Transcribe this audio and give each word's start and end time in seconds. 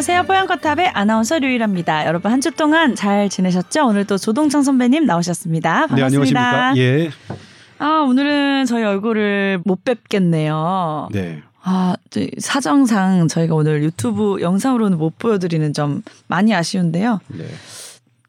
안녕하세요. 0.00 0.22
뽀얀거탑의 0.22 0.88
아나운서 0.94 1.38
류일합니다. 1.40 2.06
여러분 2.06 2.32
한 2.32 2.40
주 2.40 2.50
동안 2.52 2.94
잘 2.94 3.28
지내셨죠? 3.28 3.86
오늘 3.86 4.06
또 4.06 4.16
조동창 4.16 4.62
선배님 4.62 5.04
나오셨습니다. 5.04 5.88
반갑습니다. 5.88 5.94
네, 5.94 6.02
안녕하십니까. 6.48 6.74
예. 6.78 7.10
아, 7.78 8.00
오늘은 8.08 8.64
저희 8.64 8.82
얼굴을 8.82 9.60
못 9.66 9.84
뵙겠네요. 9.84 11.10
네. 11.12 11.42
아, 11.62 11.96
사정상 12.38 13.28
저희가 13.28 13.54
오늘 13.54 13.82
유튜브 13.82 14.40
영상으로는 14.40 14.96
못 14.96 15.18
보여드리는 15.18 15.70
점 15.74 16.00
많이 16.28 16.54
아쉬운데요. 16.54 17.20
네. 17.28 17.44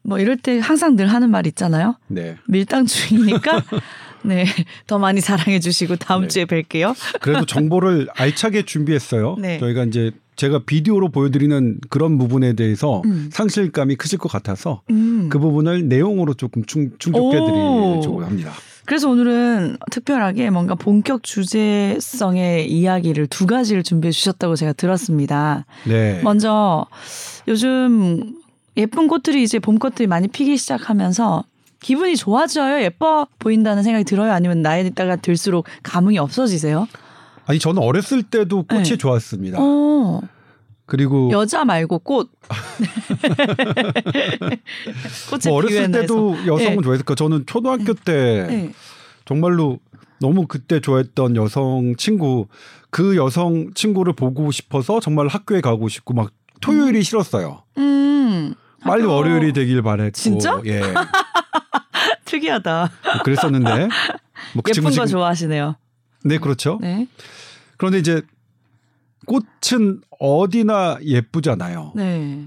뭐 0.02 0.18
이럴 0.18 0.36
때 0.36 0.58
항상 0.58 0.94
늘 0.94 1.06
하는 1.06 1.30
말 1.30 1.46
있잖아요. 1.46 1.96
네. 2.08 2.36
밀당 2.48 2.84
중이니까 2.84 3.62
네. 4.24 4.44
더 4.86 4.98
많이 4.98 5.22
사랑해 5.22 5.58
주시고 5.58 5.96
다음 5.96 6.22
네. 6.22 6.28
주에 6.28 6.44
뵐게요. 6.44 6.94
그래도 7.22 7.46
정보를 7.46 8.08
알차게 8.14 8.66
준비했어요. 8.66 9.36
네. 9.40 9.58
저희가 9.58 9.84
이제 9.84 10.10
제가 10.36 10.60
비디오로 10.64 11.10
보여드리는 11.10 11.78
그런 11.90 12.18
부분에 12.18 12.54
대해서 12.54 13.02
음. 13.04 13.28
상실감이 13.32 13.96
크실 13.96 14.18
것 14.18 14.30
같아서 14.30 14.82
음. 14.90 15.28
그 15.30 15.38
부분을 15.38 15.88
내용으로 15.88 16.34
조금 16.34 16.64
충, 16.64 16.84
오. 16.84 16.98
충족해드리려고 16.98 18.24
합니다. 18.24 18.52
그래서 18.84 19.08
오늘은 19.08 19.76
특별하게 19.90 20.50
뭔가 20.50 20.74
본격 20.74 21.22
주제성의 21.22 22.70
이야기를 22.70 23.28
두 23.28 23.46
가지를 23.46 23.82
준비해 23.82 24.10
주셨다고 24.10 24.56
제가 24.56 24.72
들었습니다. 24.72 25.66
네. 25.86 26.20
먼저 26.24 26.86
요즘 27.46 28.34
예쁜 28.76 29.06
꽃들이 29.06 29.42
이제 29.42 29.58
봄 29.58 29.78
꽃들이 29.78 30.08
많이 30.08 30.26
피기 30.28 30.56
시작하면서 30.56 31.44
기분이 31.80 32.16
좋아져요? 32.16 32.82
예뻐 32.82 33.26
보인다는 33.38 33.82
생각이 33.82 34.04
들어요? 34.04 34.32
아니면 34.32 34.62
나이가 34.62 35.16
들수록 35.16 35.66
감흥이 35.82 36.18
없어지세요? 36.18 36.88
아니 37.46 37.58
저는 37.58 37.82
어렸을 37.82 38.22
때도 38.22 38.64
꽃이 38.64 38.82
네. 38.90 38.96
좋았습니다. 38.96 39.58
어, 39.60 40.20
그리고 40.86 41.30
여자 41.32 41.64
말고 41.64 41.98
꽃. 42.00 42.30
꽃에 45.30 45.48
뭐 45.48 45.58
어렸을 45.58 45.68
비유해서. 45.88 45.92
때도 45.92 46.36
여성은 46.46 46.76
네. 46.76 46.82
좋아했을까? 46.82 47.14
저는 47.14 47.46
초등학교 47.46 47.94
때 47.94 48.46
네. 48.48 48.72
정말로 49.24 49.78
너무 50.20 50.46
그때 50.46 50.80
좋아했던 50.80 51.36
여성 51.36 51.94
친구 51.96 52.46
그 52.90 53.16
여성 53.16 53.72
친구를 53.74 54.12
보고 54.12 54.50
싶어서 54.52 55.00
정말 55.00 55.26
학교에 55.28 55.60
가고 55.60 55.88
싶고 55.88 56.14
막 56.14 56.30
토요일이 56.60 57.02
싫었어요. 57.02 57.62
음. 57.78 58.54
빨리 58.82 59.02
학교- 59.02 59.14
월요일이 59.14 59.52
되길 59.52 59.82
바랬고 59.82 60.12
진짜? 60.12 60.60
예 60.66 60.80
특이하다. 62.24 62.90
뭐 63.04 63.22
그랬었는데 63.24 63.70
뭐 64.54 64.62
예쁜 64.68 64.72
지금 64.72 64.84
거 64.84 64.90
지금- 64.90 65.06
좋아하시네요. 65.06 65.76
네 66.24 66.38
그렇죠. 66.38 66.78
네. 66.80 67.08
그런데 67.76 67.98
이제 67.98 68.22
꽃은 69.26 70.02
어디나 70.18 70.98
예쁘잖아요. 71.02 71.92
네. 71.96 72.46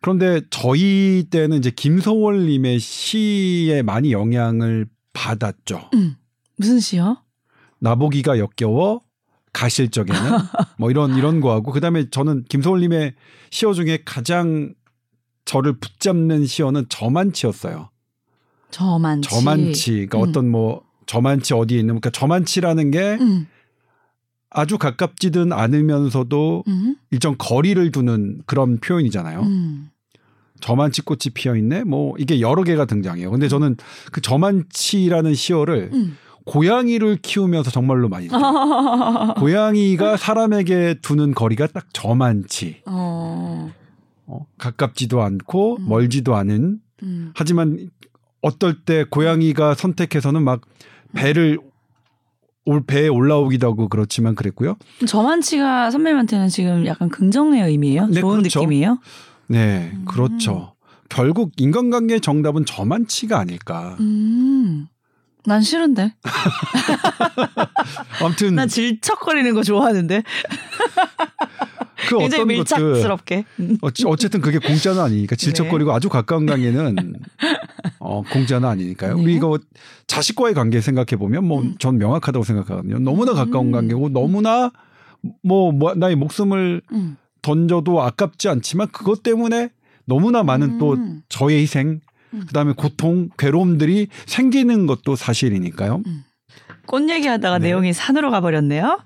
그런데 0.00 0.40
저희 0.50 1.26
때는 1.30 1.58
이제 1.58 1.70
김소월 1.70 2.46
님의 2.46 2.80
시에 2.80 3.82
많이 3.82 4.12
영향을 4.12 4.86
받았죠. 5.12 5.90
음. 5.94 6.16
무슨 6.56 6.80
시요? 6.80 7.18
나보기가 7.78 8.38
역겨워 8.38 9.00
가실 9.52 9.90
적에는 9.90 10.20
뭐 10.78 10.90
이런 10.90 11.16
이런 11.16 11.40
거하고 11.40 11.72
그다음에 11.72 12.10
저는 12.10 12.44
김소월 12.48 12.80
님의 12.80 13.14
시어 13.50 13.72
중에 13.72 14.02
가장 14.04 14.74
저를 15.44 15.78
붙잡는 15.78 16.46
시어는 16.46 16.86
저만치였어요. 16.88 17.90
저만치. 18.70 19.28
저만치. 19.28 19.92
그러니까 20.06 20.18
음. 20.18 20.28
어떤 20.28 20.50
뭐 20.50 20.82
저만치 21.06 21.54
어디에 21.54 21.78
있는 21.78 21.94
그러니까 21.94 22.10
저만치라는 22.10 22.90
게 22.90 23.18
음. 23.20 23.46
아주 24.50 24.78
가깝지든 24.78 25.52
않으면서도 25.52 26.64
음. 26.68 26.96
일정 27.10 27.36
거리를 27.38 27.90
두는 27.90 28.42
그런 28.46 28.78
표현이잖아요. 28.78 29.40
음. 29.40 29.90
저만치 30.60 31.02
꽃이 31.02 31.32
피어 31.34 31.56
있네. 31.56 31.84
뭐 31.84 32.14
이게 32.18 32.40
여러 32.40 32.62
개가 32.62 32.84
등장해요. 32.84 33.30
근데 33.30 33.48
저는 33.48 33.76
그 34.12 34.20
저만치라는 34.20 35.34
시어를 35.34 35.90
음. 35.92 36.16
고양이를 36.44 37.18
키우면서 37.22 37.70
정말로 37.70 38.08
많이 38.08 38.28
들어요. 38.28 39.34
고양이가 39.38 40.16
사람에게 40.16 40.96
두는 41.02 41.34
거리가 41.34 41.68
딱 41.68 41.86
저만치. 41.92 42.82
어. 42.86 43.72
어, 44.26 44.46
가깝지도 44.58 45.22
않고 45.22 45.78
음. 45.78 45.88
멀지도 45.88 46.34
않은. 46.36 46.78
음. 47.02 47.32
하지만 47.34 47.90
어떨 48.42 48.80
때 48.84 49.04
고양이가 49.04 49.74
선택해서는 49.74 50.42
막 50.42 50.62
배를 51.14 51.58
올 52.64 52.84
배에 52.84 53.08
올라오기도 53.08 53.68
하고 53.68 53.88
그렇지만 53.88 54.34
그랬고요. 54.34 54.76
저만치가 55.06 55.90
선배님한테는 55.90 56.48
지금 56.48 56.86
약간 56.86 57.08
긍정의 57.08 57.62
의미예요? 57.62 58.06
네, 58.06 58.20
좋은 58.20 58.38
그렇죠. 58.38 58.60
느낌이에요? 58.60 58.98
네, 59.48 59.90
음. 59.94 60.04
그렇죠. 60.04 60.74
결국 61.08 61.52
인간관계의 61.56 62.20
정답은 62.20 62.64
저만치가 62.64 63.38
아닐까. 63.38 63.96
음. 64.00 64.86
난 65.44 65.60
싫은데. 65.60 66.14
아무튼 68.22 68.54
난 68.54 68.68
질척거리는 68.68 69.52
거 69.54 69.62
좋아하는데. 69.62 70.22
그 72.08 72.18
굉장히 72.18 72.56
것들 72.58 72.82
밀착스럽게. 72.82 73.44
음. 73.60 73.78
어찌- 73.80 74.04
어쨌든 74.06 74.40
그게 74.40 74.58
공짜는 74.58 75.00
아니니까 75.00 75.34
질척거리고 75.36 75.92
아주 75.92 76.08
가까운 76.08 76.46
관계는 76.46 76.96
어, 78.04 78.22
공짜는 78.22 78.68
아니니까요. 78.68 79.14
네. 79.14 79.22
우리 79.22 79.34
이거 79.34 79.58
자식과의 80.08 80.54
관계 80.54 80.80
생각해 80.80 81.16
보면 81.18 81.44
뭐 81.44 81.62
음. 81.62 81.76
전 81.78 81.98
명확하다고 81.98 82.44
생각하거든요. 82.44 82.98
너무나 82.98 83.32
가까운 83.32 83.68
음. 83.68 83.72
관계고 83.72 84.08
너무나 84.08 84.72
뭐, 85.42 85.70
뭐 85.70 85.94
나의 85.94 86.16
목숨을 86.16 86.82
음. 86.92 87.16
던져도 87.42 88.02
아깝지 88.02 88.48
않지만 88.48 88.88
그것 88.88 89.22
때문에 89.22 89.70
너무나 90.04 90.42
많은 90.42 90.78
또 90.78 90.94
음. 90.94 91.22
저의 91.28 91.62
희생, 91.62 92.00
음. 92.34 92.44
그다음에 92.46 92.72
고통, 92.76 93.28
괴로움들이 93.38 94.08
생기는 94.26 94.86
것도 94.86 95.14
사실이니까요. 95.14 96.02
꽃 96.86 97.08
얘기하다가 97.08 97.58
네. 97.58 97.68
내용이 97.68 97.92
산으로 97.92 98.32
가버렸네요. 98.32 98.98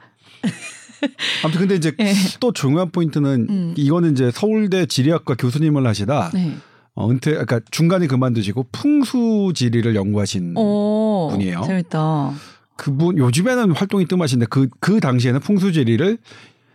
아무튼 1.45 1.61
근데 1.61 1.75
이제 1.75 1.93
예. 2.01 2.15
또 2.41 2.53
중요한 2.53 2.91
포인트는 2.91 3.47
음. 3.51 3.75
이거는 3.77 4.13
이제 4.13 4.31
서울대 4.31 4.87
지리학과 4.87 5.35
교수님을 5.35 5.87
하시다 5.87 6.31
네. 6.33 6.57
어, 6.97 7.11
은퇴, 7.11 7.31
그러니까 7.33 7.61
중간에 7.71 8.07
그만두시고 8.07 8.67
풍수지리를 8.73 9.95
연구하신 9.95 10.57
오. 10.57 11.29
분이에요. 11.31 11.63
재밌다. 11.67 12.33
그분 12.77 13.17
요즘에는 13.19 13.71
활동이 13.73 14.07
뜸하신데 14.07 14.47
그 14.47 14.69
그 14.81 14.99
당시에는 15.01 15.41
풍수지리를 15.41 16.19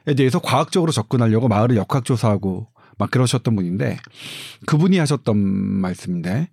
에 0.08 0.14
대해서 0.16 0.40
과학적으로 0.40 0.92
접근하려고 0.92 1.48
마을을 1.48 1.76
역학 1.76 2.06
조사하고 2.06 2.68
막 2.98 3.12
그러셨던 3.12 3.56
분인데 3.56 3.98
그분이 4.66 4.98
하셨던 4.98 5.38
말씀인데 5.38 6.50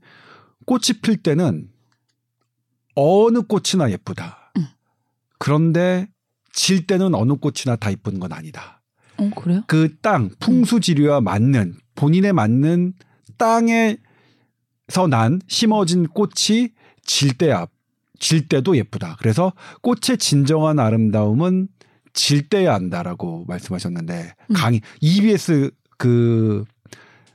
꽃이 0.67 1.01
필 1.03 1.17
때는 1.17 1.69
어느 2.95 3.41
꽃이나 3.43 3.91
예쁘다. 3.91 4.53
음. 4.59 4.67
그런데 5.39 6.09
질 6.53 6.87
때는 6.87 7.15
어느 7.15 7.35
꽃이나 7.35 7.77
다 7.77 7.91
이쁜 7.91 8.19
건 8.19 8.33
아니다. 8.33 8.83
어, 9.17 9.31
그래요? 9.35 9.63
그 9.67 9.97
땅 10.03 10.31
풍수지리와 10.41 11.21
맞는 11.23 11.75
본인에 11.95 12.33
맞는 12.33 12.93
땅에서 13.39 15.07
난 15.09 15.41
심어진 15.49 16.07
꽃이 16.09 16.69
질 17.05 17.37
때야 17.39 17.67
질 18.19 18.49
때도 18.49 18.77
예쁘다. 18.77 19.17
그래서 19.21 19.53
꽃의 19.83 20.19
진정한 20.19 20.79
아름다움은 20.79 21.69
질 22.13 22.49
때야 22.49 22.75
안다라고 22.75 23.45
말씀하셨는데 23.49 24.33
음. 24.51 24.55
강의 24.55 24.81
EBS 25.01 25.71
그 25.99 26.65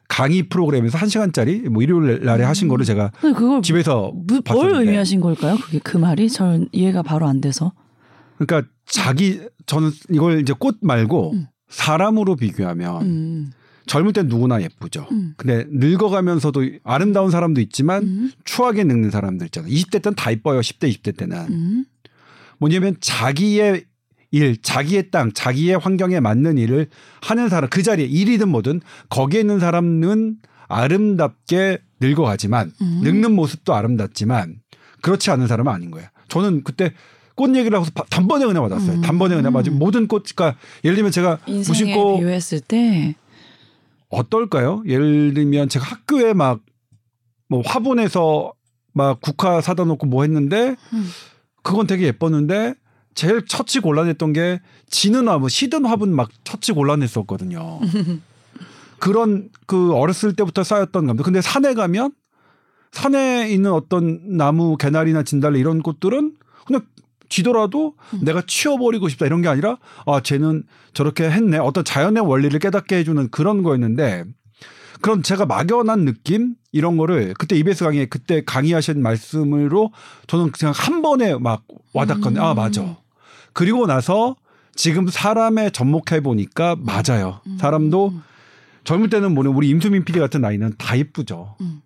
강의 0.09 0.43
프로그램에서 0.49 0.97
한 0.97 1.07
시간짜리 1.09 1.61
뭐 1.69 1.81
일요일 1.81 2.23
날에 2.25 2.43
하신 2.43 2.67
음. 2.67 2.69
거를 2.69 2.85
제가 2.85 3.11
근데 3.21 3.37
그걸 3.37 3.61
집에서 3.61 4.11
뭐- 4.13 4.41
뭘 4.53 4.73
의미하신 4.75 5.21
걸까요? 5.21 5.55
그게 5.57 5.79
그 5.79 5.97
말이 5.97 6.29
전 6.29 6.67
이해가 6.71 7.01
바로 7.01 7.27
안 7.27 7.39
돼서. 7.41 7.73
그러니까 8.37 8.69
자기 8.85 9.41
저는 9.65 9.91
이걸 10.11 10.41
이제 10.41 10.53
꽃 10.57 10.77
말고 10.81 11.31
음. 11.33 11.47
사람으로 11.69 12.35
비교하면 12.35 13.01
음. 13.03 13.51
젊을 13.87 14.13
땐 14.13 14.27
누구나 14.27 14.61
예쁘죠. 14.61 15.07
음. 15.11 15.33
근데 15.37 15.65
늙어가면서도 15.71 16.63
아름다운 16.83 17.31
사람도 17.31 17.59
있지만 17.61 18.03
음. 18.03 18.31
추하게 18.45 18.83
늙는 18.85 19.11
사람들 19.11 19.45
있잖아요. 19.47 19.71
20대 19.71 20.01
때는 20.01 20.15
다 20.15 20.31
이뻐요. 20.31 20.59
10대, 20.61 20.89
20대 20.93 21.17
때는. 21.17 21.37
음. 21.49 21.85
뭐냐면 22.59 22.95
자기의 22.99 23.85
일, 24.31 24.57
자기의 24.61 25.11
땅, 25.11 25.31
자기의 25.31 25.77
환경에 25.77 26.19
맞는 26.19 26.57
일을 26.57 26.87
하는 27.21 27.49
사람, 27.49 27.69
그 27.69 27.83
자리에 27.83 28.05
일이든 28.07 28.49
뭐든 28.49 28.81
거기에 29.09 29.41
있는 29.41 29.59
사람은 29.59 30.37
아름답게 30.67 31.79
늙어가지만 31.99 32.71
음. 32.81 32.99
늙는 33.03 33.31
모습도 33.33 33.73
아름답지만 33.73 34.55
그렇지 35.01 35.29
않은 35.31 35.47
사람은 35.47 35.71
아닌 35.71 35.91
거예요. 35.91 36.07
저는 36.29 36.63
그때 36.63 36.93
꽃 37.35 37.55
얘기를 37.55 37.75
하고서 37.75 37.91
바- 37.93 38.05
단번에 38.09 38.45
은혜 38.45 38.59
받았어요. 38.59 38.97
음. 38.97 39.01
단번에 39.01 39.35
은혜 39.35 39.49
받은 39.49 39.77
모든 39.77 40.07
꽃, 40.07 40.23
그러니까 40.35 40.57
예를 40.83 40.95
들면 40.95 41.11
제가 41.11 41.39
인생에 41.47 41.67
무심코 41.67 42.19
비유했을 42.19 42.59
때 42.61 43.15
어떨까요? 44.13 44.83
예를 44.85 45.33
들면 45.33 45.69
제가 45.69 45.85
학교에 45.85 46.33
막 46.33 46.61
뭐 47.53 47.61
화분에서 47.63 48.51
막 48.93 49.21
국화 49.21 49.61
사다 49.61 49.83
놓고 49.83 50.07
뭐 50.07 50.23
했는데 50.23 50.75
음. 50.93 51.09
그건 51.61 51.85
되게 51.85 52.07
예뻤는데 52.07 52.73
제일 53.13 53.45
처치 53.45 53.79
곤란했던 53.79 54.33
게 54.33 54.59
지는 54.89 55.27
화분, 55.27 55.49
시든 55.49 55.85
화분 55.85 56.15
막 56.15 56.29
처치 56.43 56.71
곤란했었거든요. 56.71 57.79
그런 58.97 59.49
그 59.67 59.93
어렸을 59.93 60.35
때부터 60.35 60.63
쌓였던 60.63 61.05
감정. 61.05 61.23
근데 61.23 61.41
산에 61.41 61.75
가면 61.75 62.11
산에 62.91 63.51
있는 63.51 63.71
어떤 63.71 64.37
나무 64.37 64.75
개나리나 64.77 65.21
진달래 65.21 65.59
이런 65.59 65.83
꽃들은 65.83 66.35
그냥 66.65 66.81
지더라도 67.33 67.95
음. 68.13 68.19
내가 68.21 68.43
치워버리고 68.45 69.09
싶다 69.09 69.25
이런 69.25 69.41
게 69.41 69.47
아니라 69.47 69.77
아 70.05 70.21
쟤는 70.21 70.63
저렇게 70.93 71.23
했네 71.31 71.57
어떤 71.57 71.83
자연의 71.83 72.23
원리를 72.23 72.59
깨닫게 72.59 72.97
해주는 72.97 73.29
그런 73.31 73.63
거였는데 73.63 74.25
그런 75.01 75.23
제가 75.23 75.47
막연한 75.47 76.05
느낌 76.05 76.53
이런 76.71 76.95
거를 76.95 77.33
그때 77.39 77.55
EBS 77.55 77.85
강의 77.85 78.07
그때 78.07 78.43
강의하신 78.45 79.01
말씀으로 79.01 79.91
저는 80.27 80.51
그냥 80.51 80.73
한 80.77 81.01
번에 81.01 81.35
막 81.35 81.63
와닿거든요. 81.93 82.41
아 82.41 82.51
음. 82.51 82.55
맞아. 82.55 82.97
그리고 83.53 83.87
나서 83.87 84.35
지금 84.75 85.07
사람에 85.07 85.71
접목해 85.71 86.21
보니까 86.21 86.75
맞아요. 86.79 87.41
음. 87.47 87.57
사람도 87.59 88.13
젊을 88.83 89.09
때는 89.09 89.33
뭐냐 89.33 89.49
우리 89.49 89.69
임수민 89.69 90.05
PD 90.05 90.19
같은 90.19 90.41
나이는 90.41 90.73
다 90.77 90.97
예쁘죠. 90.97 91.55
음. 91.61 91.81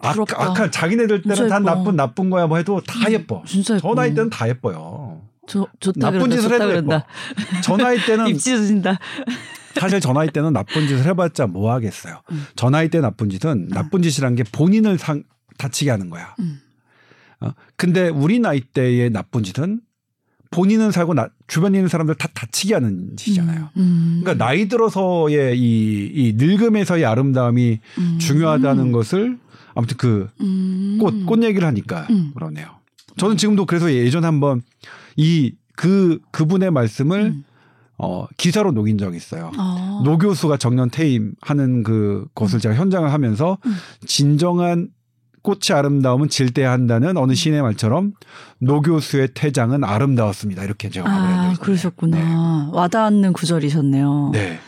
악, 0.00 0.12
부럽다. 0.12 0.42
악한 0.42 0.70
자기네들 0.70 1.22
때는 1.22 1.48
다 1.48 1.56
예뻐. 1.56 1.60
나쁜 1.60 1.96
나쁜 1.96 2.30
거야 2.30 2.46
뭐 2.46 2.56
해도 2.56 2.80
다 2.86 3.10
예뻐. 3.10 3.42
진짜 3.46 3.74
예뻐. 3.76 3.88
저 3.88 3.94
나이 3.94 4.14
때는 4.14 4.30
다 4.30 4.48
예뻐요. 4.48 5.22
저, 5.46 5.66
좋다 5.80 5.98
나쁜 5.98 6.18
그런다. 6.20 6.36
짓을 6.36 6.54
해도 6.54 6.66
그런다. 6.66 6.94
예뻐. 6.96 7.60
저 7.62 7.76
나이 7.76 7.98
때는 8.04 8.28
입 8.28 8.38
찢어진다. 8.38 8.98
사실 9.74 10.00
저 10.00 10.12
나이 10.12 10.28
때는 10.30 10.52
나쁜 10.52 10.86
짓을 10.88 11.04
해봤자 11.06 11.46
뭐 11.46 11.72
하겠어요. 11.72 12.20
음. 12.32 12.46
저 12.56 12.70
나이 12.70 12.88
때 12.88 13.00
나쁜 13.00 13.30
짓은 13.30 13.68
나쁜 13.68 14.02
짓이란 14.02 14.34
게 14.34 14.42
본인을 14.44 14.98
상, 14.98 15.22
다치게 15.56 15.90
하는 15.90 16.10
거야. 16.10 16.34
음. 16.40 16.60
어? 17.40 17.52
근데 17.76 18.08
우리 18.08 18.40
나이 18.40 18.60
때의 18.60 19.10
나쁜 19.10 19.42
짓은 19.42 19.80
본인은 20.50 20.92
살고 20.92 21.14
나, 21.14 21.28
주변에 21.46 21.78
있는 21.78 21.88
사람들 21.88 22.14
다 22.14 22.28
다치게 22.32 22.74
하는 22.74 23.16
짓이잖아요. 23.16 23.68
음. 23.76 24.20
그러니까 24.22 24.44
나이 24.44 24.66
들어서의 24.68 25.58
이, 25.58 26.10
이 26.14 26.32
늙음에서의 26.36 27.04
아름다움이 27.04 27.80
음. 27.98 28.18
중요하다는 28.18 28.92
것을 28.92 29.38
아무튼 29.78 29.96
그 29.96 30.28
음. 30.40 30.98
꽃, 31.00 31.24
꽃 31.24 31.42
얘기를 31.44 31.66
하니까 31.66 32.08
음. 32.10 32.32
그러네요. 32.34 32.66
저는 33.16 33.36
지금도 33.36 33.64
그래서 33.66 33.92
예전에 33.92 34.26
한번 34.26 34.62
이 35.16 35.52
그 35.78 36.18
그분의 36.32 36.72
말씀을 36.72 37.20
음. 37.26 37.44
어 37.98 38.26
기사로 38.36 38.72
녹인 38.72 38.98
적이 38.98 39.16
있어요. 39.16 39.52
아. 39.56 40.02
노 40.04 40.18
교수가 40.18 40.56
정년 40.56 40.90
퇴임하는 40.90 41.84
그 41.84 42.26
것을 42.34 42.58
제가 42.58 42.74
현장을 42.74 43.10
하면서 43.12 43.58
음. 43.64 43.76
진정한 44.04 44.88
꽃의 45.42 45.72
아름다움은 45.72 46.30
질 46.30 46.44
때야 46.44 46.72
한다는 46.72 47.16
어느 47.16 47.34
시인의 47.34 47.62
말처럼 47.62 48.12
노 48.58 48.82
교수의 48.82 49.28
퇴장은 49.34 49.84
아름다웠습니다. 49.84 50.64
이렇게 50.64 50.90
제가 50.90 51.08
말을 51.08 51.34
아. 51.34 51.54
그러셨구나. 51.60 52.70
와닿는 52.72 53.32
구절이셨네요. 53.32 54.30
네. 54.32 54.58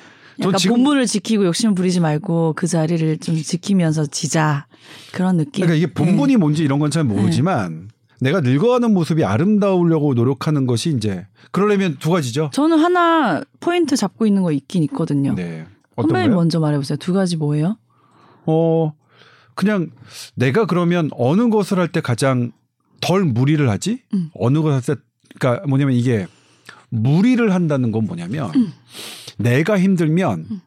전 0.41 0.49
약간 0.49 0.59
지금 0.59 0.77
본분을 0.77 1.07
지키고 1.07 1.45
욕심 1.45 1.75
부리지 1.75 2.01
말고 2.01 2.55
그 2.57 2.67
자리를 2.67 3.19
좀 3.19 3.37
지키면서 3.37 4.07
지자 4.07 4.67
그런 5.13 5.37
느낌. 5.37 5.65
그러니까 5.65 5.75
이게 5.75 5.93
본분이 5.93 6.35
네. 6.35 6.37
뭔지 6.39 6.63
이런 6.65 6.79
건 6.79 6.91
잘 6.91 7.05
모르지만 7.05 7.91
내가 8.21 8.41
늙어가는 8.41 8.93
모습이 8.93 9.25
아름다우려고 9.25 10.15
노력하는 10.15 10.67
것이 10.67 10.91
이제 10.91 11.27
그러려면 11.53 11.97
두 11.99 12.11
가지죠. 12.11 12.51
저는 12.53 12.79
하나 12.79 13.43
포인트 13.61 13.97
잡고 13.97 14.27
있는 14.27 14.43
거 14.43 14.53
있긴 14.53 14.83
있거든요. 14.85 15.35
네. 15.35 15.67
선배님? 15.97 16.35
먼저 16.35 16.61
말해보세요. 16.61 16.97
두 16.97 17.13
가지 17.13 17.37
뭐예요? 17.37 17.77
어 18.47 18.93
그냥 19.55 19.91
내가 20.35 20.65
그러면 20.67 21.11
어느 21.13 21.49
것을 21.51 21.79
할 21.79 21.89
때 21.89 22.01
가장 22.01 22.53
덜 23.01 23.25
무리를 23.25 23.69
하지? 23.69 24.03
음. 24.15 24.31
어느 24.35 24.61
것을 24.63 24.73
할 24.75 24.81
때 24.97 25.03
그러니까 25.39 25.67
뭐냐면 25.67 25.95
이게 25.95 26.27
무리를 26.89 27.53
한다는 27.55 27.93
건 27.93 28.05
뭐냐면 28.07 28.51
음. 28.57 28.73
내가 29.43 29.79
힘들면 29.79 30.61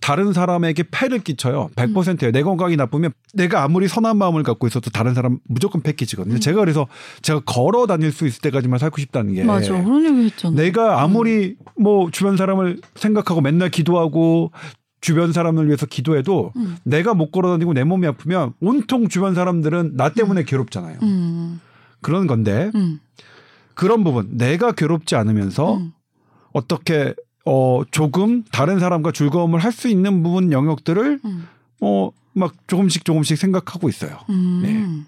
다른 0.00 0.32
사람에게 0.32 0.84
폐를 0.90 1.18
끼쳐요. 1.18 1.70
100%예요. 1.74 2.30
내 2.30 2.42
건강이 2.42 2.76
나쁘면 2.76 3.12
내가 3.34 3.64
아무리 3.64 3.88
선한 3.88 4.16
마음을 4.16 4.42
갖고 4.42 4.66
있어도 4.66 4.90
다른 4.90 5.14
사람 5.14 5.40
무조건 5.48 5.82
폐 5.82 5.92
끼치거든요. 5.92 6.38
제가 6.38 6.60
그래서 6.60 6.86
제가 7.22 7.40
걸어 7.44 7.86
다닐 7.86 8.12
수 8.12 8.26
있을 8.26 8.40
때까지만 8.40 8.78
살고 8.78 9.00
싶다는 9.00 9.34
게 9.34 9.42
맞아. 9.42 9.72
그런 9.82 10.04
얘기 10.04 10.26
했잖아. 10.26 10.54
내가 10.54 11.02
아무리 11.02 11.56
뭐 11.76 12.10
주변 12.10 12.36
사람을 12.36 12.80
생각하고 12.94 13.40
맨날 13.40 13.70
기도하고 13.70 14.52
주변 15.00 15.32
사람을 15.32 15.66
위해서 15.66 15.86
기도해도 15.86 16.52
음. 16.56 16.76
내가 16.84 17.14
못 17.14 17.30
걸어 17.30 17.50
다니고 17.50 17.72
내 17.72 17.84
몸이 17.84 18.06
아프면 18.06 18.52
온통 18.60 19.08
주변 19.08 19.34
사람들은 19.34 19.96
나 19.96 20.10
때문에 20.10 20.44
괴롭잖아요. 20.44 20.98
음. 21.02 21.60
그런 22.00 22.26
건데 22.26 22.70
음. 22.74 23.00
그런 23.74 24.04
부분 24.04 24.36
내가 24.36 24.72
괴롭지 24.72 25.16
않으면서 25.16 25.78
음. 25.78 25.92
어떻게 26.52 27.14
어 27.46 27.82
조금 27.90 28.42
다른 28.50 28.78
사람과 28.80 29.12
즐거움을 29.12 29.60
할 29.60 29.72
수 29.72 29.88
있는 29.88 30.22
부분 30.22 30.52
영역들을 30.52 31.20
음. 31.24 31.48
어막 31.80 32.54
조금씩 32.66 33.04
조금씩 33.04 33.38
생각하고 33.38 33.88
있어요. 33.88 34.18
음. 34.30 35.06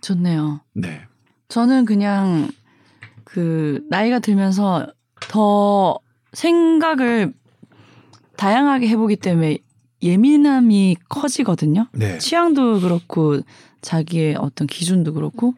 좋네요. 0.00 0.60
네. 0.74 1.02
저는 1.48 1.84
그냥 1.86 2.48
그 3.24 3.84
나이가 3.88 4.18
들면서 4.18 4.86
더 5.28 5.98
생각을 6.32 7.32
다양하게 8.36 8.88
해보기 8.88 9.16
때문에 9.16 9.58
예민함이 10.02 10.96
커지거든요. 11.08 11.86
네. 11.92 12.18
취향도 12.18 12.80
그렇고 12.80 13.40
자기의 13.80 14.36
어떤 14.36 14.66
기준도 14.66 15.14
그렇고 15.14 15.54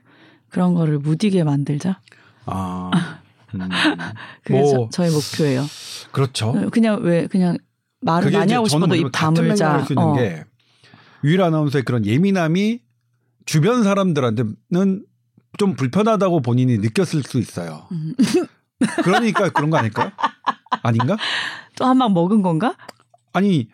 그런 0.48 0.74
거를 0.74 0.98
무디게 0.98 1.42
만들자. 1.44 2.00
아. 2.44 2.90
음. 3.62 3.68
그게 4.44 4.58
뭐 4.60 4.88
저, 4.92 5.04
의 5.04 5.10
목표예요. 5.10 5.66
그렇죠. 6.12 6.52
그냥 6.70 7.00
왜 7.02 7.26
그냥 7.26 7.58
말을 8.00 8.30
많이 8.30 8.52
하고 8.52 8.68
싶어도 8.68 8.94
입 8.94 9.10
다물자. 9.12 9.72
할수 9.72 9.92
있는 9.92 10.04
어. 10.04 10.14
게 10.14 10.44
유일 11.24 11.42
아나운서의 11.42 11.84
그런 11.84 12.04
예민함이 12.06 12.80
주변 13.46 13.82
사람들한테는 13.84 15.04
좀 15.58 15.74
불편하다고 15.74 16.40
본인이 16.42 16.78
느꼈을 16.78 17.22
수 17.22 17.38
있어요. 17.38 17.86
음. 17.92 18.14
그러니까 19.02 19.48
그런 19.50 19.70
거 19.70 19.78
아닐까요? 19.78 20.10
아닌가? 20.82 21.16
또 21.76 21.84
한 21.86 21.98
방 21.98 22.12
먹은 22.12 22.42
건가? 22.42 22.74
아니 23.32 23.68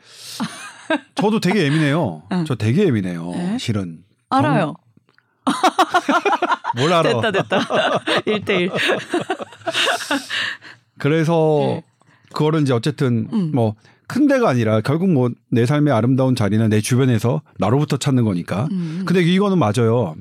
저도 1.15 1.41
되게 1.41 1.65
예민해요. 1.65 2.23
응. 2.33 2.45
저 2.45 2.55
되게 2.55 2.85
예민해요. 2.85 3.31
네? 3.31 3.59
실은 3.59 4.05
알아요. 4.31 4.75
뭘 6.77 6.93
알아? 6.93 7.21
됐다 7.21 7.31
됐다. 7.31 7.59
1대1. 8.27 8.71
그래서 10.99 11.59
네. 11.67 11.83
그거를 12.33 12.63
이제 12.63 12.73
어쨌든 12.73 13.29
음. 13.33 13.51
뭐큰 13.53 14.27
데가 14.29 14.49
아니라 14.49 14.81
결국 14.81 15.11
뭐 15.11 15.31
내 15.51 15.67
삶의 15.67 15.93
아름다운 15.93 16.35
자리는 16.35 16.67
내 16.71 16.81
주변에서 16.81 17.43
나로부터 17.59 17.99
찾는 17.99 18.25
거니까. 18.25 18.69
음. 18.73 19.03
근데 19.05 19.21
이거는 19.23 19.59
맞아요. 19.59 20.15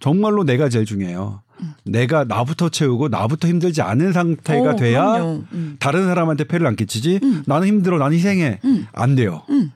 정말로 0.00 0.42
내가 0.44 0.68
제일 0.68 0.84
중요해요. 0.84 1.40
내가 1.84 2.24
나부터 2.24 2.68
채우고 2.70 3.08
나부터 3.08 3.46
힘들지 3.46 3.82
않은 3.82 4.12
상태가 4.12 4.70
어, 4.70 4.76
돼야. 4.76 5.22
음. 5.22 5.76
다른 5.78 6.06
사람한테 6.06 6.44
폐를 6.44 6.66
안 6.66 6.74
끼치지. 6.74 7.20
음. 7.22 7.44
나는 7.46 7.68
힘들어, 7.68 7.98
나는 7.98 8.16
희생해. 8.16 8.58
음. 8.64 8.86
안 8.92 9.14
돼요. 9.14 9.42
음. 9.50 9.70